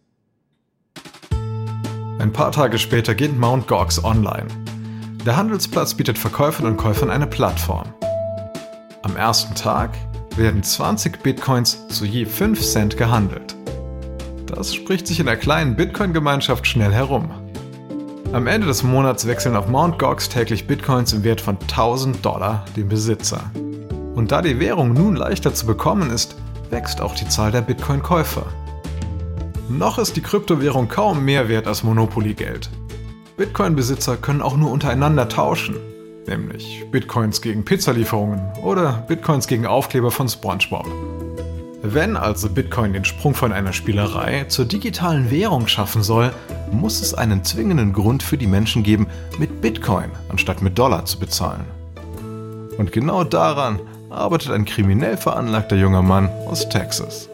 Ein 2.17 2.31
paar 2.31 2.53
Tage 2.53 2.77
später 2.77 3.13
geht 3.13 3.37
Mount 3.37 3.67
Gox 3.67 4.03
online. 4.03 4.47
Der 5.25 5.35
Handelsplatz 5.35 5.93
bietet 5.93 6.17
Verkäufern 6.17 6.65
und 6.65 6.77
Käufern 6.77 7.09
eine 7.09 7.27
Plattform. 7.27 7.93
Am 9.01 9.17
ersten 9.17 9.53
Tag 9.53 9.97
werden 10.37 10.63
20 10.63 11.21
Bitcoins 11.21 11.87
zu 11.89 12.05
je 12.05 12.25
5 12.25 12.61
Cent 12.61 12.97
gehandelt. 12.97 13.55
Das 14.45 14.73
spricht 14.73 15.07
sich 15.07 15.19
in 15.19 15.25
der 15.25 15.35
kleinen 15.35 15.75
Bitcoin-Gemeinschaft 15.75 16.65
schnell 16.65 16.93
herum. 16.93 17.29
Am 18.31 18.47
Ende 18.47 18.67
des 18.67 18.81
Monats 18.81 19.27
wechseln 19.27 19.57
auf 19.57 19.67
Mount 19.67 19.99
Gox 19.99 20.29
täglich 20.29 20.67
Bitcoins 20.67 21.11
im 21.11 21.25
Wert 21.25 21.41
von 21.41 21.57
1000 21.59 22.25
Dollar 22.25 22.63
den 22.77 22.87
Besitzer. 22.87 23.41
Und 24.15 24.31
da 24.31 24.41
die 24.41 24.59
Währung 24.61 24.93
nun 24.93 25.17
leichter 25.17 25.53
zu 25.53 25.65
bekommen 25.65 26.09
ist, 26.11 26.35
wächst 26.69 27.01
auch 27.01 27.13
die 27.13 27.27
Zahl 27.27 27.51
der 27.51 27.61
Bitcoin-Käufer. 27.61 28.45
Noch 29.69 29.97
ist 29.97 30.15
die 30.15 30.21
Kryptowährung 30.21 30.87
kaum 30.87 31.25
mehr 31.25 31.49
wert 31.49 31.65
als 31.65 31.83
Monopoly-Geld. 31.83 32.69
Bitcoin-Besitzer 33.35 34.15
können 34.15 34.43
auch 34.43 34.55
nur 34.55 34.71
untereinander 34.71 35.27
tauschen, 35.27 35.75
nämlich 36.27 36.85
Bitcoins 36.91 37.41
gegen 37.41 37.65
Pizzalieferungen 37.65 38.41
oder 38.63 39.03
Bitcoins 39.07 39.47
gegen 39.47 39.65
Aufkleber 39.65 40.11
von 40.11 40.29
SpongeBob. 40.29 40.85
Wenn 41.81 42.15
also 42.15 42.47
Bitcoin 42.47 42.93
den 42.93 43.05
Sprung 43.05 43.33
von 43.33 43.51
einer 43.51 43.73
Spielerei 43.73 44.45
zur 44.45 44.65
digitalen 44.65 45.31
Währung 45.31 45.67
schaffen 45.67 46.03
soll, 46.03 46.31
muss 46.71 47.01
es 47.01 47.15
einen 47.15 47.43
zwingenden 47.43 47.91
Grund 47.91 48.21
für 48.21 48.37
die 48.37 48.47
Menschen 48.47 48.83
geben, 48.83 49.07
mit 49.39 49.61
Bitcoin 49.61 50.11
anstatt 50.29 50.61
mit 50.61 50.77
Dollar 50.77 51.05
zu 51.05 51.19
bezahlen. 51.19 51.65
Und 52.77 52.91
genau 52.91 53.23
daran 53.23 53.79
arbeitet 54.11 54.51
ein 54.51 54.65
kriminell 54.65 55.17
veranlagter 55.17 55.75
junger 55.75 56.03
Mann 56.03 56.29
aus 56.47 56.69
Texas. 56.69 57.29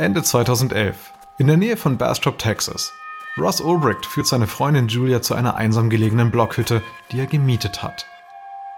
Ende 0.00 0.22
2011. 0.22 1.12
In 1.38 1.48
der 1.48 1.56
Nähe 1.56 1.76
von 1.76 1.98
Bastrop, 1.98 2.38
Texas. 2.38 2.92
Ross 3.36 3.60
Ulbricht 3.60 4.06
führt 4.06 4.28
seine 4.28 4.46
Freundin 4.46 4.86
Julia 4.86 5.22
zu 5.22 5.34
einer 5.34 5.56
einsam 5.56 5.90
gelegenen 5.90 6.30
Blockhütte, 6.30 6.84
die 7.10 7.18
er 7.18 7.26
gemietet 7.26 7.82
hat. 7.82 8.06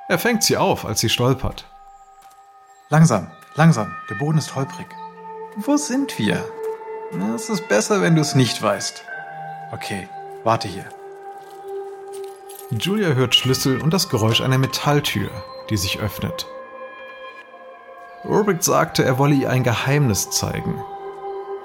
Er 0.08 0.18
fängt 0.18 0.42
sie 0.42 0.56
auf, 0.56 0.86
als 0.86 1.00
sie 1.00 1.10
stolpert. 1.10 1.66
Langsam, 2.88 3.30
langsam, 3.54 3.94
der 4.08 4.14
Boden 4.14 4.38
ist 4.38 4.54
holprig. 4.56 4.86
Wo 5.56 5.76
sind 5.76 6.18
wir? 6.18 6.42
Es 7.34 7.50
ist 7.50 7.68
besser, 7.68 8.00
wenn 8.00 8.14
du 8.14 8.22
es 8.22 8.34
nicht 8.34 8.62
weißt. 8.62 9.04
Okay, 9.72 10.08
warte 10.42 10.68
hier. 10.68 10.86
Julia 12.70 13.08
hört 13.08 13.34
Schlüssel 13.34 13.82
und 13.82 13.92
das 13.92 14.08
Geräusch 14.08 14.40
einer 14.40 14.56
Metalltür, 14.56 15.28
die 15.68 15.76
sich 15.76 16.00
öffnet. 16.00 16.46
Ulbricht 18.24 18.64
sagte, 18.64 19.04
er 19.04 19.18
wolle 19.18 19.34
ihr 19.34 19.50
ein 19.50 19.64
Geheimnis 19.64 20.30
zeigen, 20.30 20.82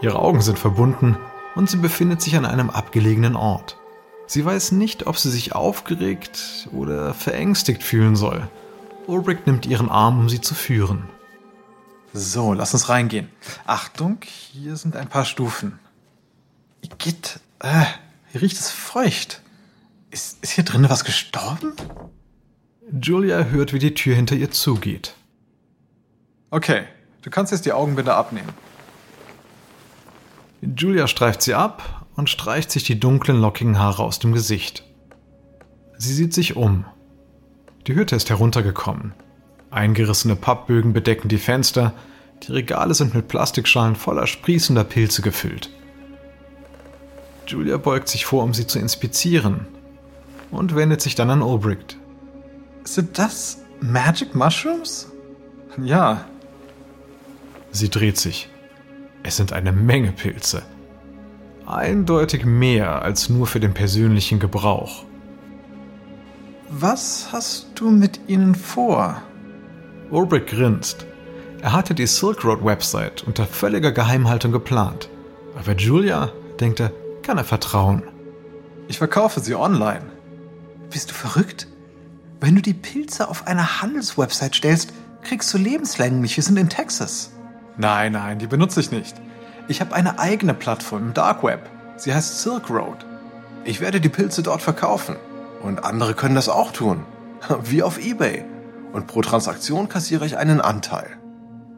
Ihre 0.02 0.20
Augen 0.20 0.42
sind 0.42 0.60
verbunden 0.60 1.18
und 1.56 1.70
sie 1.70 1.78
befindet 1.78 2.22
sich 2.22 2.36
an 2.36 2.46
einem 2.46 2.70
abgelegenen 2.70 3.36
Ort. 3.36 3.78
Sie 4.28 4.44
weiß 4.44 4.72
nicht, 4.74 5.08
ob 5.08 5.18
sie 5.18 5.30
sich 5.30 5.54
aufgeregt 5.54 6.68
oder 6.72 7.14
verängstigt 7.14 7.84
fühlen 7.84 8.16
soll. 8.16 8.48
Ulrich 9.08 9.40
nimmt 9.46 9.66
ihren 9.66 9.90
Arm, 9.90 10.20
um 10.20 10.30
sie 10.30 10.42
zu 10.42 10.56
führen. 10.56 11.10
So, 12.14 12.54
lass 12.54 12.74
uns 12.74 12.90
reingehen. 12.90 13.30
Achtung, 13.66 14.20
hier 14.24 14.76
sind 14.78 14.96
ein 14.96 15.10
paar 15.10 15.26
Stufen. 15.26 15.80
Igitt, 16.82 17.40
äh, 17.60 17.86
hier 18.32 18.42
riecht 18.42 18.58
es 18.58 18.72
feucht. 18.72 19.42
Ist, 20.12 20.42
ist 20.42 20.52
hier 20.52 20.64
drinnen 20.64 20.90
was 20.90 21.04
gestorben? 21.04 21.74
Julia 23.02 23.44
hört, 23.46 23.74
wie 23.74 23.80
die 23.80 23.94
Tür 23.94 24.16
hinter 24.16 24.36
ihr 24.36 24.52
zugeht. 24.52 25.14
Okay, 26.52 26.86
du 27.22 27.30
kannst 27.30 27.52
jetzt 27.52 27.66
die 27.66 27.74
Augenbinde 27.74 28.14
abnehmen. 28.14 28.54
Julia 30.76 31.08
streift 31.08 31.42
sie 31.42 31.54
ab 31.54 32.06
und 32.16 32.30
streicht 32.30 32.72
sich 32.72 32.84
die 32.84 33.00
dunklen, 33.00 33.40
lockigen 33.40 33.78
Haare 33.78 34.04
aus 34.04 34.20
dem 34.20 34.34
Gesicht. 34.34 34.84
Sie 35.98 36.14
sieht 36.14 36.34
sich 36.34 36.56
um. 36.56 36.86
Die 37.88 37.96
Hütte 37.96 38.16
ist 38.16 38.30
heruntergekommen. 38.30 39.14
Eingerissene 39.70 40.36
Pappbögen 40.36 40.94
bedecken 40.94 41.28
die 41.28 41.38
Fenster, 41.38 41.94
die 42.44 42.52
Regale 42.52 42.94
sind 42.94 43.14
mit 43.14 43.28
Plastikschalen 43.28 43.96
voller 43.96 44.28
sprießender 44.28 44.84
Pilze 44.84 45.22
gefüllt. 45.22 45.70
Julia 47.48 47.78
beugt 47.78 48.08
sich 48.08 48.26
vor, 48.26 48.44
um 48.44 48.54
sie 48.54 48.68
zu 48.68 48.80
inspizieren. 48.80 49.68
und 50.52 50.76
wendet 50.76 51.02
sich 51.02 51.16
dann 51.16 51.30
an 51.30 51.42
Ulbricht. 51.42 51.98
Sind 52.86 53.18
das 53.18 53.58
Magic 53.82 54.36
Mushrooms? 54.36 55.12
Ja. 55.84 56.26
Sie 57.72 57.90
dreht 57.90 58.18
sich. 58.18 58.48
Es 59.28 59.38
sind 59.38 59.54
eine 59.54 59.72
Menge 59.72 60.12
Pilze. 60.12 60.62
Eindeutig 61.66 62.46
mehr 62.46 63.02
als 63.02 63.28
nur 63.28 63.48
für 63.48 63.60
den 63.60 63.74
persönlichen 63.74 64.40
Gebrauch. 64.40 65.04
Was 66.70 67.30
hast 67.32 67.72
du 67.74 67.90
mit 67.90 68.20
ihnen 68.28 68.54
vor? 68.54 69.24
Ulbricht 70.12 70.46
grinst. 70.46 71.08
Er 71.64 71.74
hatte 71.74 71.96
die 71.96 72.06
Silk 72.06 72.46
Road 72.46 72.64
Website 72.64 73.24
unter 73.24 73.48
völliger 73.48 73.92
Geheimhaltung 73.92 74.52
geplant. 74.52 75.10
Aber 75.58 75.74
Julia, 75.76 76.32
denkt 76.60 76.80
er, 76.80 76.92
kann 77.24 77.40
er 77.40 77.46
vertrauen. 77.46 78.04
Ich 78.88 79.00
verkaufe 79.00 79.40
sie 79.40 79.56
online. 79.56 80.06
Bist 80.92 81.10
du 81.10 81.16
verrückt? 81.16 81.68
Wenn 82.40 82.54
du 82.54 82.62
die 82.62 82.76
Pilze 82.76 83.28
auf 83.28 83.48
eine 83.48 83.82
Handelswebsite 83.82 84.54
stellst, 84.54 84.94
kriegst 85.24 85.52
du 85.52 85.58
lebenslänglich. 85.58 86.36
Wir 86.38 86.44
sind 86.44 86.58
in 86.58 86.70
Texas. 86.70 87.32
Nein, 87.78 88.14
nein, 88.14 88.40
die 88.40 88.48
benutze 88.48 88.80
ich 88.80 88.92
nicht. 88.92 89.16
Ich 89.68 89.82
habe 89.82 89.96
eine 89.96 90.20
eigene 90.20 90.54
Plattform 90.54 91.08
im 91.08 91.14
Dark 91.14 91.44
Web. 91.44 91.70
Sie 91.98 92.14
heißt 92.14 92.42
Silk 92.42 92.70
Road. 92.70 93.06
Ich 93.64 93.82
werde 93.82 94.00
die 94.00 94.10
Pilze 94.10 94.44
dort 94.44 94.62
verkaufen. 94.62 95.16
Und 95.62 95.84
andere 95.84 96.14
können 96.14 96.36
das 96.36 96.50
auch 96.50 96.72
tun. 96.72 97.04
Wie 97.64 97.84
auf 97.84 97.98
eBay. 97.98 98.46
Und 98.94 99.08
pro 99.08 99.22
Transaktion 99.22 99.90
kassiere 99.90 100.26
ich 100.26 100.38
einen 100.38 100.62
Anteil. 100.62 101.18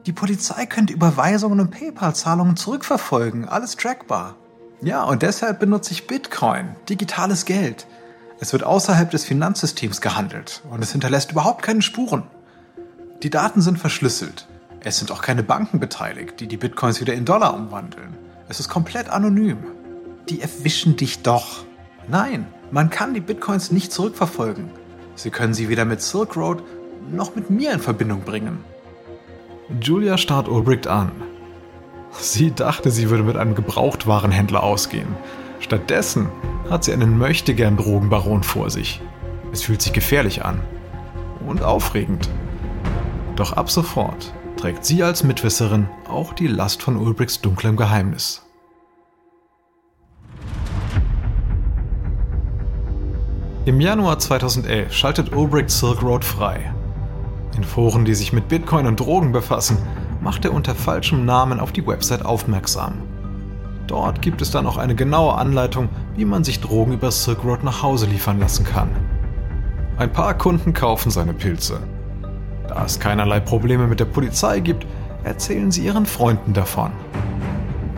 Die 0.06 0.14
Polizei 0.14 0.66
könnte 0.66 0.94
Überweisungen 0.94 1.60
und 1.60 1.72
PayPal-Zahlungen 1.72 2.56
zurückverfolgen. 2.56 3.48
Alles 3.48 3.76
trackbar. 3.76 4.36
Ja, 4.82 5.04
und 5.04 5.24
deshalb 5.24 5.60
benutze 5.60 5.92
ich 5.92 6.08
Bitcoin, 6.08 6.76
digitales 6.88 7.46
Geld. 7.46 7.88
Es 8.40 8.54
wird 8.54 8.64
außerhalb 8.64 9.10
des 9.10 9.26
Finanzsystems 9.26 10.02
gehandelt 10.02 10.62
und 10.70 10.84
es 10.84 10.92
hinterlässt 10.92 11.32
überhaupt 11.32 11.64
keine 11.64 11.82
Spuren. 11.82 12.24
Die 13.24 13.32
Daten 13.32 13.62
sind 13.62 13.80
verschlüsselt. 13.80 14.48
Es 14.82 15.00
sind 15.00 15.12
auch 15.12 15.22
keine 15.22 15.44
Banken 15.44 15.80
beteiligt, 15.80 16.40
die 16.40 16.48
die 16.48 16.58
Bitcoins 16.58 17.02
wieder 17.02 17.14
in 17.14 17.26
Dollar 17.26 17.54
umwandeln. 17.54 18.16
Es 18.48 18.60
ist 18.60 18.70
komplett 18.70 19.10
anonym. 19.10 19.58
Die 20.30 20.42
erwischen 20.42 20.96
dich 20.96 21.24
doch. 21.24 21.66
Nein, 22.08 22.48
man 22.72 22.90
kann 22.90 23.14
die 23.14 23.20
Bitcoins 23.20 23.72
nicht 23.72 23.92
zurückverfolgen. 23.92 24.70
Sie 25.16 25.30
können 25.30 25.54
sie 25.54 25.70
weder 25.70 25.84
mit 25.84 26.02
Silk 26.02 26.38
Road 26.38 26.64
noch 27.12 27.36
mit 27.36 27.50
mir 27.50 27.72
in 27.72 27.80
Verbindung 27.80 28.22
bringen. 28.22 28.64
Julia 29.82 30.18
starrt 30.18 30.48
Ulbricht 30.48 30.88
an. 30.88 31.12
Sie 32.12 32.52
dachte, 32.52 32.92
sie 32.92 33.10
würde 33.10 33.24
mit 33.24 33.36
einem 33.36 33.56
Gebrauchtwarenhändler 33.56 34.64
ausgehen. 34.64 35.10
Stattdessen 35.60 36.30
hat 36.70 36.84
sie 36.84 36.94
einen 36.94 37.18
möchtegern 37.18 37.78
Drogenbaron 37.78 38.44
vor 38.44 38.70
sich. 38.70 39.02
Es 39.52 39.64
fühlt 39.64 39.82
sich 39.82 39.94
gefährlich 39.94 40.46
an. 40.46 40.62
Und 41.46 41.64
aufregend. 41.64 42.30
Doch 43.36 43.54
ab 43.54 43.70
sofort 43.70 44.34
trägt 44.58 44.86
sie 44.86 45.04
als 45.04 45.24
Mitwisserin 45.24 45.88
auch 46.10 46.34
die 46.34 46.48
Last 46.48 46.82
von 46.82 46.98
Ulbrichts 46.98 47.40
dunklem 47.42 47.78
Geheimnis. 47.78 48.44
Im 53.66 53.82
Januar 53.82 54.18
2011 54.18 54.94
schaltet 54.94 55.36
Ulbricht 55.36 55.70
Silk 55.70 56.02
Road 56.02 56.26
frei. 56.26 56.74
In 57.56 57.64
Foren, 57.64 58.06
die 58.06 58.16
sich 58.16 58.34
mit 58.34 58.48
Bitcoin 58.48 58.88
und 58.88 59.00
Drogen 59.00 59.32
befassen, 59.32 59.78
macht 60.22 60.46
er 60.46 60.54
unter 60.54 60.74
falschem 60.74 61.26
Namen 61.26 61.60
auf 61.60 61.72
die 61.72 61.86
Website 61.86 62.26
aufmerksam. 62.26 62.94
Dort 63.88 64.22
gibt 64.22 64.42
es 64.42 64.52
dann 64.52 64.68
auch 64.68 64.78
eine 64.78 64.96
genaue 64.96 65.36
Anleitung, 65.36 65.90
wie 66.16 66.26
man 66.26 66.44
sich 66.44 66.62
Drogen 66.62 66.94
über 66.94 67.12
Silk 67.12 67.44
Road 67.44 67.64
nach 67.64 67.84
Hause 67.84 68.06
liefern 68.06 68.40
lassen 68.40 68.66
kann. 68.66 68.90
Ein 69.98 70.12
paar 70.12 70.38
Kunden 70.38 70.74
kaufen 70.74 71.12
seine 71.12 71.34
Pilze. 71.34 71.80
Da 72.68 72.86
es 72.86 73.00
keinerlei 73.00 73.40
Probleme 73.40 73.88
mit 73.88 74.00
der 74.00 74.06
Polizei 74.06 74.60
gibt, 74.60 74.86
erzählen 75.24 75.72
sie 75.72 75.86
ihren 75.86 76.06
Freunden 76.06 76.54
davon. 76.54 76.92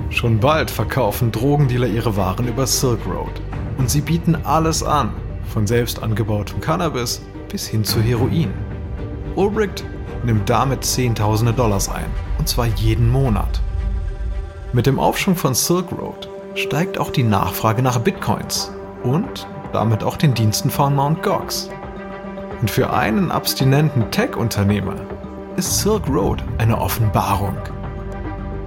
Schon 0.10 0.40
bald 0.40 0.72
verkaufen 0.72 1.32
Drogendealer 1.32 1.88
ihre 1.88 2.16
Waren 2.18 2.48
über 2.48 2.66
Silk 2.66 3.00
Road. 3.06 3.42
Und 3.78 3.90
sie 3.90 4.02
bieten 4.02 4.36
alles 4.44 4.84
an, 4.84 5.12
von 5.54 5.68
selbst 5.68 6.02
angebautem 6.02 6.60
Cannabis 6.62 7.22
bis 7.50 7.68
hin 7.68 7.84
zu 7.84 8.02
Heroin. 8.02 8.52
Ulbricht 9.36 9.86
nimmt 10.24 10.50
damit 10.50 10.84
Zehntausende 10.84 11.54
Dollars 11.54 11.90
ein, 11.90 12.06
und 12.38 12.48
zwar 12.48 12.66
jeden 12.66 13.10
Monat. 13.10 13.62
Mit 14.74 14.86
dem 14.86 15.00
Aufschwung 15.00 15.36
von 15.36 15.54
Silk 15.54 15.92
Road 15.92 16.30
steigt 16.56 16.98
auch 16.98 17.12
die 17.12 17.24
Nachfrage 17.24 17.82
nach 17.82 18.00
Bitcoins 18.00 18.72
und 19.04 19.48
damit 19.72 20.04
auch 20.04 20.18
den 20.18 20.34
Diensten 20.34 20.70
von 20.70 20.96
Mt. 20.96 21.24
Gox. 21.24 21.70
Und 22.62 22.69
für 22.69 22.91
einen 22.91 23.32
abstinenten 23.32 24.12
Tech-Unternehmer 24.12 24.95
ist 25.56 25.80
Silk 25.80 26.08
Road 26.10 26.43
eine 26.58 26.78
Offenbarung. 26.78 27.58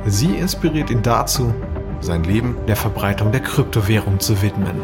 Sie 0.06 0.36
inspiriert 0.36 0.90
ihn 0.90 1.02
dazu, 1.02 1.54
sein 2.00 2.24
Leben 2.24 2.56
der 2.66 2.76
Verbreitung 2.76 3.32
der 3.32 3.42
Kryptowährung 3.42 4.18
zu 4.18 4.40
widmen. 4.42 4.80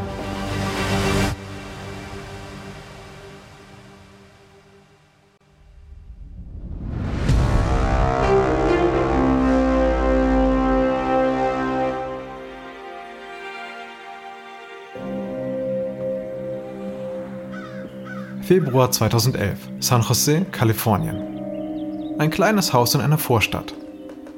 Februar 18.49 18.91
2011, 18.91 19.59
San 19.81 20.01
Jose, 20.01 20.47
Kalifornien. 20.51 22.17
Ein 22.19 22.31
kleines 22.31 22.73
Haus 22.73 22.95
in 22.95 23.03
einer 23.03 23.19
Vorstadt. 23.19 23.75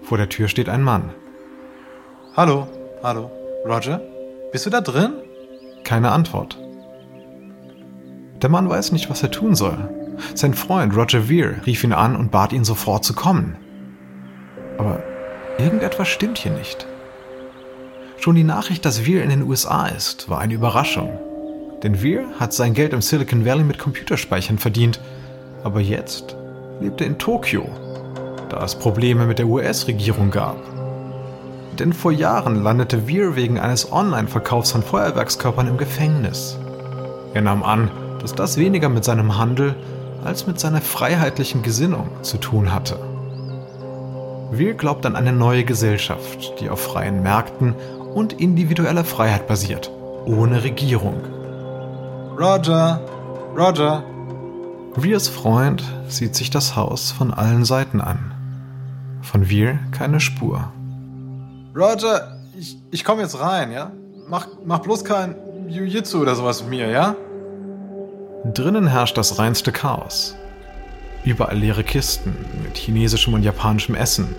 Vor 0.03 0.18
der 0.18 0.29
Tür 0.29 0.49
steht 0.49 0.68
ein 0.68 0.83
Mann. 0.83 1.11
Hallo, 2.35 2.66
hallo, 3.05 3.31
Roger? 3.64 4.03
Bist 4.51 4.66
du 4.66 4.70
da 4.70 4.81
drin? 4.81 5.12
Keine 5.85 6.11
Antwort. 6.11 6.59
Der 8.42 8.51
Mann 8.51 8.68
weiß 8.68 8.90
nicht, 8.90 9.09
was 9.11 9.23
er 9.23 9.31
tun 9.31 9.55
soll. 9.55 9.79
Sein 10.35 10.55
Freund 10.55 10.96
Roger 10.96 11.29
Veer 11.29 11.64
rief 11.64 11.85
ihn 11.85 11.92
an 11.92 12.16
und 12.16 12.33
bat 12.33 12.53
ihn 12.53 12.64
sofort 12.64 13.05
zu 13.05 13.14
kommen. 13.14 13.59
Aber 14.77 15.05
irgendetwas 15.57 16.09
stimmt 16.09 16.38
hier 16.38 16.51
nicht. 16.51 16.85
Schon 18.18 18.35
die 18.35 18.42
Nachricht, 18.42 18.85
dass 18.85 19.07
Veer 19.07 19.23
in 19.23 19.31
den 19.31 19.42
USA 19.42 19.87
ist, 19.87 20.29
war 20.29 20.40
eine 20.40 20.55
Überraschung. 20.55 21.16
Denn 21.83 21.97
Veer 21.97 22.25
hat 22.38 22.53
sein 22.53 22.75
Geld 22.75 22.93
im 22.93 23.01
Silicon 23.01 23.47
Valley 23.47 23.64
mit 23.64 23.79
Computerspeichern 23.79 24.59
verdient. 24.59 25.01
Aber 25.64 25.81
jetzt 25.81 26.37
lebt 26.81 27.01
er 27.01 27.07
in 27.07 27.19
Tokio, 27.19 27.69
da 28.49 28.62
es 28.64 28.75
Probleme 28.75 29.27
mit 29.27 29.38
der 29.38 29.47
US-Regierung 29.47 30.31
gab. 30.31 30.57
Denn 31.79 31.93
vor 31.93 32.12
Jahren 32.12 32.62
landete 32.62 33.07
Veer 33.07 33.37
wegen 33.37 33.59
eines 33.59 33.90
Online-Verkaufs 33.90 34.73
von 34.73 34.83
Feuerwerkskörpern 34.83 35.69
im 35.69 35.79
Gefängnis. 35.79 36.59
Er 37.33 37.43
nahm 37.43 37.62
an, 37.62 37.90
dass 38.21 38.35
das 38.35 38.59
weniger 38.59 38.88
mit 38.90 39.05
seinem 39.05 39.38
Handel 39.38 39.75
als 40.23 40.47
mit 40.47 40.61
seiner 40.61 40.83
freiheitlichen 40.83 41.62
Gesinnung 41.62 42.09
zu 42.23 42.37
tun 42.37 42.75
hatte. 42.75 42.99
Veer 44.53 44.75
glaubt 44.75 45.07
an 45.07 45.16
eine 45.16 45.33
neue 45.33 45.64
Gesellschaft, 45.64 46.61
die 46.61 46.69
auf 46.69 46.81
freien 46.83 47.23
Märkten 47.23 47.75
und 48.14 48.35
individueller 48.35 49.05
Freiheit 49.05 49.47
basiert, 49.47 49.90
ohne 50.27 50.64
Regierung. 50.64 51.39
Roger, 52.40 52.98
Roger. 53.55 54.03
Veers 54.96 55.29
Freund 55.29 55.85
sieht 56.09 56.35
sich 56.35 56.48
das 56.48 56.74
Haus 56.74 57.12
von 57.12 57.35
allen 57.35 57.66
Seiten 57.66 58.00
an. 58.00 58.33
Von 59.20 59.50
Veer 59.50 59.79
keine 59.92 60.20
Spur. 60.20 60.72
Roger, 61.76 62.38
ich, 62.59 62.79
ich 62.90 63.05
komme 63.05 63.20
jetzt 63.20 63.38
rein, 63.38 63.72
ja? 63.72 63.92
Mach, 64.26 64.46
mach 64.64 64.79
bloß 64.79 65.05
kein 65.05 65.35
Jiu-Jitsu 65.68 66.22
oder 66.22 66.35
sowas 66.35 66.62
mit 66.62 66.70
mir, 66.70 66.88
ja? 66.88 67.14
Drinnen 68.55 68.87
herrscht 68.87 69.18
das 69.18 69.38
reinste 69.38 69.70
Chaos. 69.70 70.35
Überall 71.24 71.59
leere 71.59 71.85
Kisten 71.85 72.35
mit 72.62 72.79
chinesischem 72.79 73.35
und 73.35 73.42
japanischem 73.42 73.94
Essen. 73.94 74.35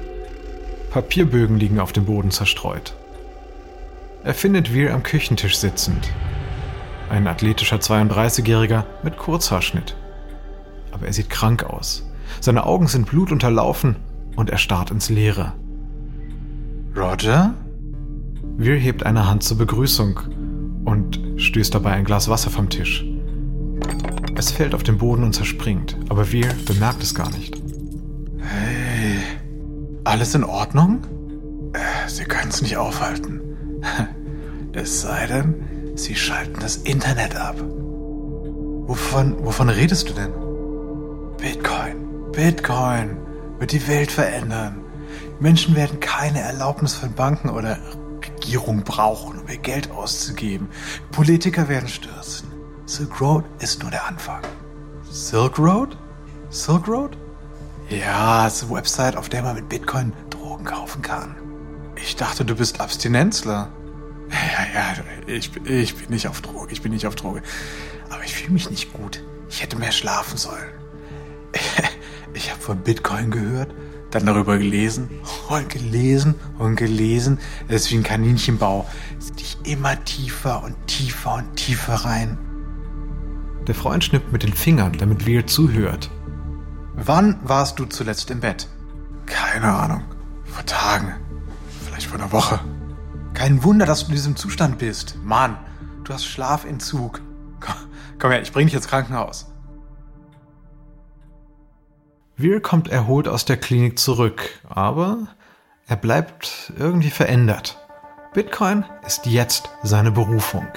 Papierbögen 0.90 1.60
liegen 1.60 1.80
auf 1.80 1.92
dem 1.94 2.06
Boden 2.06 2.32
zerstreut. 2.32 2.96
Er 4.24 4.34
findet 4.34 4.70
Veer 4.74 4.96
am 4.96 5.04
Küchentisch 5.04 5.58
sitzend, 5.58 6.10
ein 7.12 7.28
athletischer 7.28 7.78
32-Jähriger 7.78 8.86
mit 9.04 9.18
Kurzhaarschnitt. 9.18 9.96
Aber 10.92 11.08
er 11.08 11.14
sieht 11.14 11.30
krank 11.30 11.64
aus. 11.64 12.10
Seine 12.40 12.66
Augen 12.66 12.88
sind 12.88 13.08
blutunterlaufen 13.08 13.98
und 14.38 14.50
er 14.50 14.58
starrt 14.58 14.92
ins 14.92 15.10
Leere. 15.10 15.54
Roger? 16.96 17.54
Wir 18.58 18.76
hebt 18.76 19.06
eine 19.06 19.28
Hand 19.28 19.44
zur 19.44 19.58
Begrüßung 19.58 20.20
und 20.86 21.20
stößt 21.36 21.76
dabei 21.76 21.92
ein 21.92 22.06
Glas 22.06 22.30
Wasser 22.30 22.50
vom 22.50 22.70
Tisch. 22.70 23.06
Es 24.36 24.52
fällt 24.52 24.74
auf 24.74 24.84
den 24.84 24.98
Boden 24.98 25.24
und 25.24 25.34
zerspringt, 25.34 25.98
aber 26.10 26.32
wir 26.32 26.48
bemerkt 26.66 27.04
es 27.04 27.14
gar 27.14 27.30
nicht. 27.32 27.62
Hey, 28.38 29.20
alles 30.06 30.34
in 30.34 30.44
Ordnung? 30.44 31.04
Äh, 31.74 32.08
Sie 32.08 32.24
können 32.24 32.50
es 32.50 32.62
nicht 32.62 32.78
aufhalten. 32.78 33.42
Es 34.74 35.02
sei 35.02 35.28
denn, 35.28 35.56
Sie 35.96 36.16
schalten 36.16 36.60
das 36.60 36.78
Internet 36.78 37.36
ab. 37.36 37.56
Wovon, 37.60 39.44
wovon 39.46 39.70
redest 39.70 40.10
du 40.10 40.14
denn? 40.14 40.32
Bitcoin. 41.38 42.32
Bitcoin 42.32 43.18
wird 43.60 43.72
die 43.72 43.88
Welt 43.88 44.12
verändern. 44.12 44.82
Menschen 45.40 45.76
werden 45.76 46.00
keine 46.00 46.40
Erlaubnis 46.40 46.94
von 46.94 47.14
Banken 47.14 47.50
oder 47.50 47.78
Regierung 48.24 48.84
brauchen, 48.84 49.40
um 49.40 49.48
ihr 49.48 49.58
Geld 49.58 49.92
auszugeben. 49.92 50.70
Politiker 51.12 51.68
werden 51.68 51.88
stürzen. 51.88 52.50
Silk 52.86 53.22
Road 53.22 53.46
ist 53.60 53.82
nur 53.82 53.92
der 53.92 54.06
Anfang. 54.06 54.42
Silk 55.10 55.58
Road? 55.58 55.98
Silk 56.50 56.88
Road? 56.88 57.18
Ja, 57.90 58.48
es 58.48 58.56
ist 58.56 58.64
eine 58.64 58.78
Website, 58.78 59.18
auf 59.18 59.30
der 59.30 59.44
man 59.44 59.56
mit 59.56 59.70
Bitcoin 59.70 60.14
Drogen 60.30 60.66
kaufen 60.66 61.02
kann. 61.02 61.36
Ich 61.96 62.16
dachte, 62.16 62.46
du 62.46 62.56
bist 62.56 62.80
Abstinenzler. 62.80 63.70
Ja, 64.32 64.66
ja, 64.74 64.96
ich, 65.28 65.52
ich 65.66 65.96
bin 65.96 66.10
nicht 66.10 66.28
auf 66.28 66.42
Droge, 66.42 66.72
ich 66.72 66.82
bin 66.82 66.92
nicht 66.92 67.06
auf 67.06 67.16
Droge. 67.16 67.42
Aber 68.10 68.24
ich 68.24 68.34
fühle 68.34 68.54
mich 68.54 68.70
nicht 68.70 68.94
gut. 68.94 69.24
Ich 69.50 69.62
hätte 69.62 69.78
mehr 69.78 69.92
schlafen 69.92 70.38
sollen. 70.38 70.70
Ich 72.34 72.50
habe 72.50 72.62
von 72.62 72.78
Bitcoin 72.78 73.30
gehört, 73.30 73.74
dann 74.10 74.26
darüber 74.26 74.58
gelesen 74.58 75.10
und 75.50 75.68
gelesen 75.68 76.36
und 76.60 76.78
gelesen. 76.78 77.40
Es 77.68 77.84
ist 77.84 77.92
wie 77.92 77.98
ein 77.98 78.04
Kaninchenbau. 78.04 78.88
Es 79.20 79.34
dich 79.34 79.58
immer 79.66 80.02
tiefer 80.06 80.64
und 80.64 80.76
tiefer 80.88 81.36
und 81.36 81.56
tiefer 81.58 81.96
rein. 81.96 82.38
Der 83.68 83.76
Freund 83.76 84.04
schnippt 84.04 84.32
mit 84.32 84.44
den 84.44 84.54
Fingern, 84.54 84.94
damit 84.98 85.28
Weir 85.28 85.46
zuhört. 85.46 86.10
Wann 86.96 87.38
warst 87.44 87.80
du 87.80 87.86
zuletzt 87.86 88.32
im 88.32 88.40
Bett? 88.40 88.70
Keine 89.26 89.74
Ahnung. 89.74 90.04
Vor 90.46 90.66
Tagen. 90.66 91.16
Vielleicht 91.86 92.08
vor 92.08 92.20
einer 92.20 92.32
Woche. 92.32 92.60
Kein 93.34 93.64
Wunder, 93.64 93.86
dass 93.86 94.02
du 94.02 94.08
in 94.08 94.16
diesem 94.16 94.36
Zustand 94.36 94.78
bist. 94.78 95.16
Mann, 95.24 95.58
du 96.04 96.14
hast 96.14 96.26
Schlafentzug. 96.26 97.22
Komm, 97.60 97.76
komm 98.20 98.32
her, 98.32 98.42
ich 98.42 98.52
bring 98.52 98.68
dich 98.68 98.76
ins 98.76 98.88
Krankenhaus. 98.88 99.48
Weir 102.38 102.62
kommt 102.62 102.88
erholt 102.88 103.28
aus 103.28 103.46
der 103.46 103.58
Klinik 103.58 104.00
zurück, 104.00 104.60
aber 104.68 105.28
er 105.88 105.96
bleibt 105.96 106.74
irgendwie 106.78 107.10
verändert. 107.10 107.78
Bitcoin 108.34 108.86
ist 109.06 109.26
jetzt 109.26 109.70
seine 109.84 110.12
Berufung. 110.12 110.68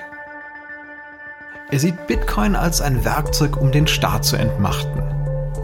Er 1.71 1.79
sieht 1.79 2.07
Bitcoin 2.07 2.57
als 2.57 2.81
ein 2.81 3.05
Werkzeug, 3.05 3.57
um 3.57 3.73
den 3.73 3.87
Staat 3.87 4.25
zu 4.25 4.37
entmachten. 4.37 5.01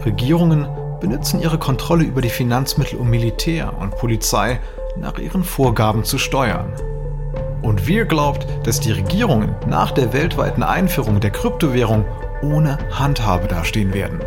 Regierungen 0.03 0.67
benutzen 0.99 1.41
ihre 1.41 1.59
Kontrolle 1.59 2.03
über 2.03 2.21
die 2.21 2.29
Finanzmittel, 2.29 2.97
um 2.97 3.09
Militär 3.09 3.77
und 3.77 3.97
Polizei 3.97 4.59
nach 4.97 5.17
ihren 5.17 5.43
Vorgaben 5.43 6.03
zu 6.03 6.17
steuern. 6.17 6.73
Und 7.61 7.87
wir 7.87 8.05
glaubt, 8.05 8.47
dass 8.63 8.79
die 8.79 8.91
Regierungen 8.91 9.55
nach 9.67 9.91
der 9.91 10.13
weltweiten 10.13 10.63
Einführung 10.63 11.19
der 11.19 11.31
Kryptowährung 11.31 12.05
ohne 12.41 12.77
Handhabe 12.91 13.47
dastehen 13.47 13.93
werden. 13.93 14.19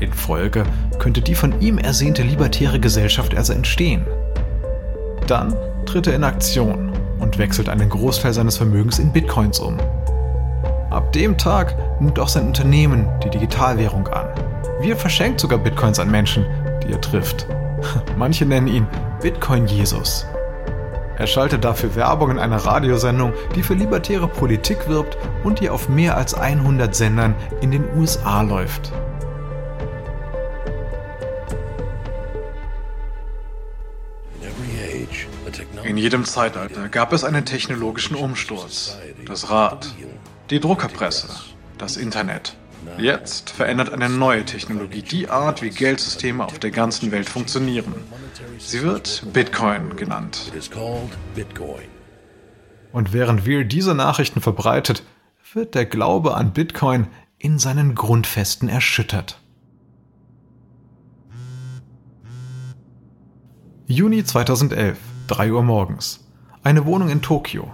In 0.00 0.12
Folge 0.12 0.64
könnte 0.98 1.20
die 1.20 1.34
von 1.34 1.60
ihm 1.60 1.78
ersehnte 1.78 2.22
libertäre 2.22 2.80
Gesellschaft 2.80 3.36
also 3.36 3.52
entstehen. 3.52 4.06
Dann 5.26 5.56
tritt 5.86 6.06
er 6.06 6.14
in 6.14 6.24
Aktion 6.24 6.92
und 7.18 7.38
wechselt 7.38 7.68
einen 7.68 7.88
Großteil 7.88 8.32
seines 8.32 8.56
Vermögens 8.56 8.98
in 8.98 9.12
Bitcoins 9.12 9.60
um. 9.60 9.78
Ab 10.90 11.12
dem 11.12 11.38
Tag 11.38 11.76
nimmt 12.00 12.18
auch 12.18 12.28
sein 12.28 12.46
Unternehmen 12.46 13.08
die 13.24 13.30
Digitalwährung 13.30 14.08
an. 14.08 14.26
Wir 14.80 14.96
verschenkt 14.96 15.40
sogar 15.40 15.58
Bitcoins 15.58 15.98
an 15.98 16.10
Menschen, 16.10 16.44
die 16.82 16.92
er 16.92 17.00
trifft. 17.00 17.46
Manche 18.16 18.46
nennen 18.46 18.68
ihn 18.68 18.86
Bitcoin 19.20 19.66
Jesus. 19.66 20.26
Er 21.18 21.26
schaltet 21.26 21.64
dafür 21.64 21.94
Werbung 21.94 22.30
in 22.32 22.38
einer 22.38 22.56
Radiosendung, 22.56 23.32
die 23.54 23.62
für 23.62 23.74
libertäre 23.74 24.26
Politik 24.26 24.88
wirbt 24.88 25.16
und 25.44 25.60
die 25.60 25.70
auf 25.70 25.88
mehr 25.88 26.16
als 26.16 26.34
100 26.34 26.94
Sendern 26.94 27.34
in 27.60 27.70
den 27.70 27.84
USA 27.96 28.42
läuft. 28.42 28.92
In 35.84 35.96
jedem 35.96 36.24
Zeitalter 36.24 36.88
gab 36.88 37.12
es 37.12 37.24
einen 37.24 37.44
technologischen 37.44 38.16
Umsturz. 38.16 38.98
Das 39.26 39.50
Rad, 39.50 39.94
die 40.50 40.60
Druckerpresse, 40.60 41.28
das 41.76 41.96
Internet. 41.96 42.56
Jetzt 42.98 43.50
verändert 43.50 43.92
eine 43.92 44.08
neue 44.08 44.44
Technologie 44.44 45.02
die 45.02 45.28
Art, 45.28 45.62
wie 45.62 45.70
Geldsysteme 45.70 46.44
auf 46.44 46.58
der 46.58 46.70
ganzen 46.70 47.10
Welt 47.10 47.28
funktionieren. 47.28 47.94
Sie 48.58 48.82
wird 48.82 49.24
Bitcoin 49.32 49.96
genannt. 49.96 50.52
Und 52.92 53.12
während 53.12 53.46
Weir 53.46 53.64
diese 53.64 53.94
Nachrichten 53.94 54.40
verbreitet, 54.40 55.02
wird 55.54 55.74
der 55.74 55.86
Glaube 55.86 56.34
an 56.34 56.52
Bitcoin 56.52 57.06
in 57.38 57.58
seinen 57.58 57.94
Grundfesten 57.94 58.68
erschüttert. 58.68 59.38
Juni 63.86 64.24
2011, 64.24 64.96
3 65.26 65.52
Uhr 65.52 65.62
morgens. 65.62 66.24
Eine 66.62 66.86
Wohnung 66.86 67.08
in 67.08 67.20
Tokio. 67.20 67.72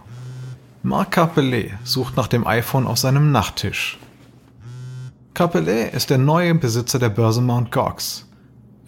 Marc 0.83 1.13
Capellet 1.13 1.73
sucht 1.85 2.17
nach 2.17 2.29
dem 2.29 2.47
iPhone 2.47 2.87
auf 2.87 2.99
seinem 2.99 3.31
Nachttisch. 3.31 3.99
Capellet 5.39 5.95
ist 5.95 6.11
der 6.11 6.19
neue 6.19 6.53
Besitzer 6.57 6.99
der 6.99 7.11
Börse 7.11 7.41
Mt. 7.41 7.71
Gox. 7.71 8.27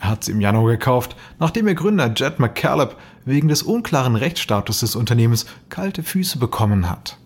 Er 0.01 0.09
hat 0.09 0.25
sie 0.25 0.33
im 0.33 0.41
Januar 0.41 0.73
gekauft, 0.73 1.15
nachdem 1.39 1.69
ihr 1.69 1.77
Gründer 1.77 2.13
Jed 2.13 2.41
McCaleb 2.41 2.97
wegen 3.25 3.47
des 3.47 3.63
unklaren 3.63 4.17
Rechtsstatus 4.17 4.81
des 4.81 4.97
Unternehmens 4.97 5.47
kalte 5.69 6.03
Füße 6.03 6.41
bekommen 6.41 6.91
hat. 6.91 7.19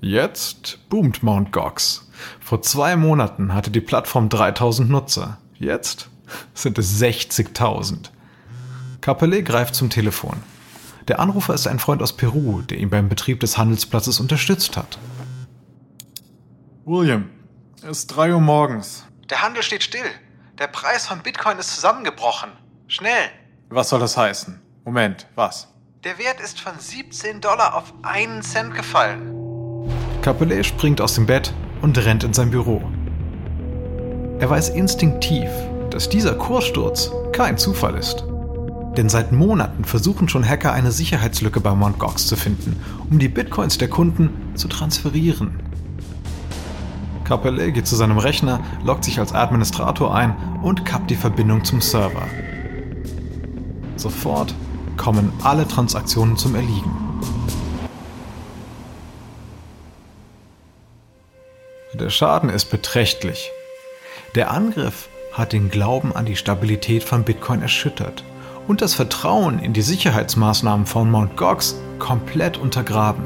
Jetzt 0.00 0.78
boomt 0.88 1.22
Mt. 1.22 1.52
Gox. 1.52 2.10
Vor 2.40 2.62
zwei 2.62 2.96
Monaten 2.96 3.52
hatte 3.52 3.70
die 3.70 3.82
Plattform 3.82 4.30
3000 4.30 4.88
Nutzer. 4.88 5.36
Jetzt 5.58 6.08
sind 6.54 6.78
es 6.78 7.02
60.000. 7.02 8.08
Capellet 9.02 9.44
greift 9.44 9.74
zum 9.74 9.90
Telefon. 9.90 10.38
Der 11.06 11.20
Anrufer 11.20 11.52
ist 11.52 11.66
ein 11.66 11.78
Freund 11.78 12.02
aus 12.02 12.16
Peru, 12.16 12.62
der 12.62 12.78
ihn 12.78 12.88
beim 12.88 13.10
Betrieb 13.10 13.40
des 13.40 13.58
Handelsplatzes 13.58 14.20
unterstützt 14.20 14.78
hat. 14.78 14.98
William, 16.86 17.26
es 17.82 18.00
ist 18.00 18.06
3 18.08 18.34
Uhr 18.34 18.40
morgens. 18.40 19.04
Der 19.30 19.42
Handel 19.42 19.62
steht 19.62 19.82
still. 19.82 20.10
Der 20.58 20.66
Preis 20.66 21.06
von 21.06 21.20
Bitcoin 21.20 21.58
ist 21.58 21.74
zusammengebrochen. 21.74 22.50
Schnell. 22.88 23.30
Was 23.70 23.88
soll 23.88 24.00
das 24.00 24.16
heißen? 24.16 24.60
Moment, 24.84 25.26
was? 25.34 25.68
Der 26.04 26.18
Wert 26.18 26.40
ist 26.40 26.60
von 26.60 26.78
17 26.78 27.40
Dollar 27.40 27.74
auf 27.74 27.94
einen 28.02 28.42
Cent 28.42 28.74
gefallen. 28.74 29.34
Capellet 30.20 30.66
springt 30.66 31.00
aus 31.00 31.14
dem 31.14 31.26
Bett 31.26 31.54
und 31.80 31.96
rennt 31.96 32.24
in 32.24 32.34
sein 32.34 32.50
Büro. 32.50 32.82
Er 34.40 34.50
weiß 34.50 34.70
instinktiv, 34.70 35.50
dass 35.90 36.08
dieser 36.08 36.34
Kurssturz 36.34 37.10
kein 37.32 37.56
Zufall 37.56 37.96
ist. 37.96 38.24
Denn 38.96 39.08
seit 39.08 39.32
Monaten 39.32 39.84
versuchen 39.84 40.28
schon 40.28 40.46
Hacker 40.46 40.72
eine 40.72 40.92
Sicherheitslücke 40.92 41.60
bei 41.60 41.74
Mt. 41.74 41.98
Gox 41.98 42.26
zu 42.26 42.36
finden, 42.36 42.82
um 43.08 43.18
die 43.18 43.28
Bitcoins 43.28 43.78
der 43.78 43.88
Kunden 43.88 44.54
zu 44.56 44.68
transferieren. 44.68 45.69
Capellet 47.30 47.74
geht 47.74 47.86
zu 47.86 47.94
seinem 47.94 48.18
Rechner, 48.18 48.58
loggt 48.84 49.04
sich 49.04 49.20
als 49.20 49.32
Administrator 49.32 50.12
ein 50.12 50.34
und 50.64 50.84
kappt 50.84 51.10
die 51.10 51.14
Verbindung 51.14 51.64
zum 51.64 51.80
Server. 51.80 52.26
Sofort 53.94 54.52
kommen 54.96 55.32
alle 55.44 55.68
Transaktionen 55.68 56.36
zum 56.36 56.56
Erliegen. 56.56 56.90
Der 61.94 62.10
Schaden 62.10 62.50
ist 62.50 62.64
beträchtlich. 62.64 63.52
Der 64.34 64.50
Angriff 64.50 65.08
hat 65.32 65.52
den 65.52 65.70
Glauben 65.70 66.12
an 66.16 66.26
die 66.26 66.34
Stabilität 66.34 67.04
von 67.04 67.22
Bitcoin 67.22 67.62
erschüttert 67.62 68.24
und 68.66 68.82
das 68.82 68.94
Vertrauen 68.94 69.60
in 69.60 69.72
die 69.72 69.82
Sicherheitsmaßnahmen 69.82 70.84
von 70.84 71.08
Mt. 71.08 71.36
Gox 71.36 71.76
komplett 72.00 72.58
untergraben. 72.58 73.24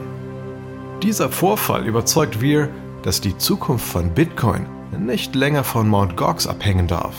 Dieser 1.03 1.31
Vorfall 1.31 1.87
überzeugt 1.87 2.43
Weir, 2.43 2.69
dass 3.05 3.21
die 3.21 3.37
Zukunft 3.37 3.87
von 3.87 4.11
Bitcoin 4.15 4.67
nicht 4.99 5.35
länger 5.35 5.63
von 5.63 5.89
Mt. 5.91 6.17
Gox 6.17 6.47
abhängen 6.47 6.87
darf. 6.87 7.15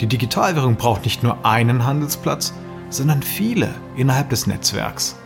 Die 0.00 0.06
Digitalwährung 0.06 0.76
braucht 0.76 1.04
nicht 1.04 1.24
nur 1.24 1.44
einen 1.44 1.84
Handelsplatz, 1.84 2.54
sondern 2.90 3.24
viele 3.24 3.74
innerhalb 3.96 4.30
des 4.30 4.46
Netzwerks. 4.46 5.16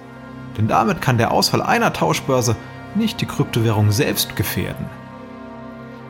Denn 0.56 0.68
damit 0.68 1.02
kann 1.02 1.18
der 1.18 1.32
Ausfall 1.32 1.60
einer 1.60 1.92
Tauschbörse 1.92 2.56
nicht 2.94 3.20
die 3.20 3.26
Kryptowährung 3.26 3.90
selbst 3.90 4.36
gefährden. 4.36 4.86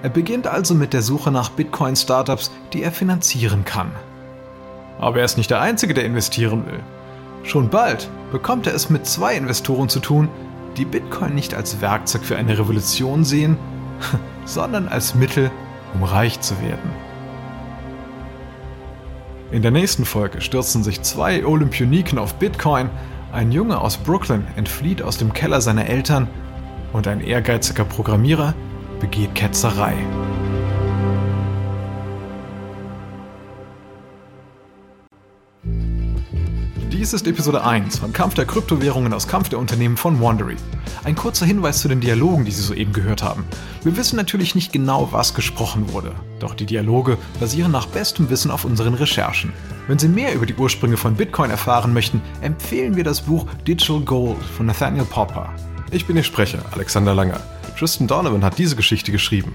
Er 0.04 0.10
beginnt 0.10 0.46
also 0.46 0.74
mit 0.74 0.92
der 0.92 1.02
Suche 1.02 1.32
nach 1.32 1.50
Bitcoin-Startups, 1.50 2.52
die 2.72 2.84
er 2.84 2.92
finanzieren 2.92 3.64
kann. 3.64 3.90
Aber 5.00 5.18
er 5.18 5.24
ist 5.24 5.36
nicht 5.36 5.50
der 5.50 5.60
Einzige, 5.60 5.94
der 5.94 6.04
investieren 6.04 6.64
will. 6.66 6.80
Schon 7.42 7.70
bald 7.70 8.08
bekommt 8.30 8.68
er 8.68 8.74
es 8.74 8.88
mit 8.88 9.06
zwei 9.06 9.34
Investoren 9.34 9.88
zu 9.88 9.98
tun, 9.98 10.28
die 10.76 10.84
Bitcoin 10.84 11.34
nicht 11.34 11.54
als 11.54 11.80
Werkzeug 11.80 12.22
für 12.22 12.36
eine 12.36 12.56
Revolution 12.56 13.24
sehen, 13.24 13.58
sondern 14.44 14.88
als 14.88 15.14
Mittel, 15.14 15.50
um 15.94 16.02
reich 16.02 16.40
zu 16.40 16.60
werden. 16.60 16.90
In 19.50 19.62
der 19.62 19.72
nächsten 19.72 20.04
Folge 20.04 20.40
stürzen 20.40 20.84
sich 20.84 21.02
zwei 21.02 21.44
Olympioniken 21.44 22.18
auf 22.18 22.34
Bitcoin, 22.34 22.88
ein 23.32 23.52
Junge 23.52 23.80
aus 23.80 23.96
Brooklyn 23.96 24.44
entflieht 24.56 25.02
aus 25.02 25.18
dem 25.18 25.32
Keller 25.32 25.60
seiner 25.60 25.86
Eltern 25.86 26.28
und 26.92 27.06
ein 27.08 27.20
ehrgeiziger 27.20 27.84
Programmierer 27.84 28.54
begeht 29.00 29.34
Ketzerei. 29.34 29.94
Dies 37.00 37.14
ist 37.14 37.26
Episode 37.26 37.64
1 37.64 37.96
von 37.96 38.12
Kampf 38.12 38.34
der 38.34 38.44
Kryptowährungen 38.44 39.14
aus 39.14 39.26
Kampf 39.26 39.48
der 39.48 39.58
Unternehmen 39.58 39.96
von 39.96 40.20
Wandery. 40.20 40.56
Ein 41.02 41.16
kurzer 41.16 41.46
Hinweis 41.46 41.80
zu 41.80 41.88
den 41.88 42.02
Dialogen, 42.02 42.44
die 42.44 42.50
Sie 42.50 42.60
soeben 42.60 42.92
gehört 42.92 43.22
haben. 43.22 43.46
Wir 43.82 43.96
wissen 43.96 44.16
natürlich 44.16 44.54
nicht 44.54 44.70
genau, 44.70 45.08
was 45.10 45.32
gesprochen 45.32 45.94
wurde, 45.94 46.14
doch 46.40 46.52
die 46.52 46.66
Dialoge 46.66 47.16
basieren 47.40 47.72
nach 47.72 47.86
bestem 47.86 48.28
Wissen 48.28 48.50
auf 48.50 48.66
unseren 48.66 48.92
Recherchen. 48.92 49.54
Wenn 49.88 49.98
Sie 49.98 50.08
mehr 50.08 50.34
über 50.34 50.44
die 50.44 50.56
Ursprünge 50.56 50.98
von 50.98 51.14
Bitcoin 51.14 51.50
erfahren 51.50 51.94
möchten, 51.94 52.20
empfehlen 52.42 52.96
wir 52.96 53.04
das 53.04 53.22
Buch 53.22 53.46
Digital 53.66 54.00
Gold 54.00 54.42
von 54.42 54.66
Nathaniel 54.66 55.06
Popper. 55.06 55.48
Ich 55.92 56.04
bin 56.04 56.18
Ihr 56.18 56.22
Sprecher, 56.22 56.62
Alexander 56.72 57.14
Langer. 57.14 57.40
Tristan 57.78 58.08
Donovan 58.08 58.44
hat 58.44 58.58
diese 58.58 58.76
Geschichte 58.76 59.10
geschrieben. 59.10 59.54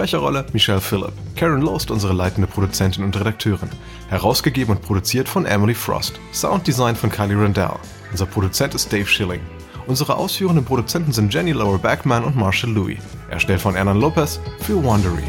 Sprecherrolle 0.00 0.46
Michelle 0.54 0.80
Phillip. 0.80 1.12
Karen 1.36 1.60
Lost 1.60 1.90
unsere 1.90 2.14
leitende 2.14 2.46
Produzentin 2.46 3.04
und 3.04 3.20
Redakteurin. 3.20 3.68
Herausgegeben 4.08 4.74
und 4.74 4.82
produziert 4.82 5.28
von 5.28 5.44
Emily 5.44 5.74
Frost. 5.74 6.18
Sounddesign 6.32 6.96
von 6.96 7.10
Kylie 7.10 7.36
Randall. 7.36 7.78
Unser 8.10 8.24
Produzent 8.24 8.74
ist 8.74 8.90
Dave 8.90 9.04
Schilling. 9.04 9.42
Unsere 9.86 10.16
ausführenden 10.16 10.64
Produzenten 10.64 11.12
sind 11.12 11.34
Jenny 11.34 11.52
Laura 11.52 11.76
Backman 11.76 12.24
und 12.24 12.34
Marshall 12.34 12.70
Louis. 12.70 12.96
Erstellt 13.28 13.60
von 13.60 13.74
Ernan 13.74 14.00
Lopez 14.00 14.40
für 14.60 14.82
Wandery. 14.82 15.24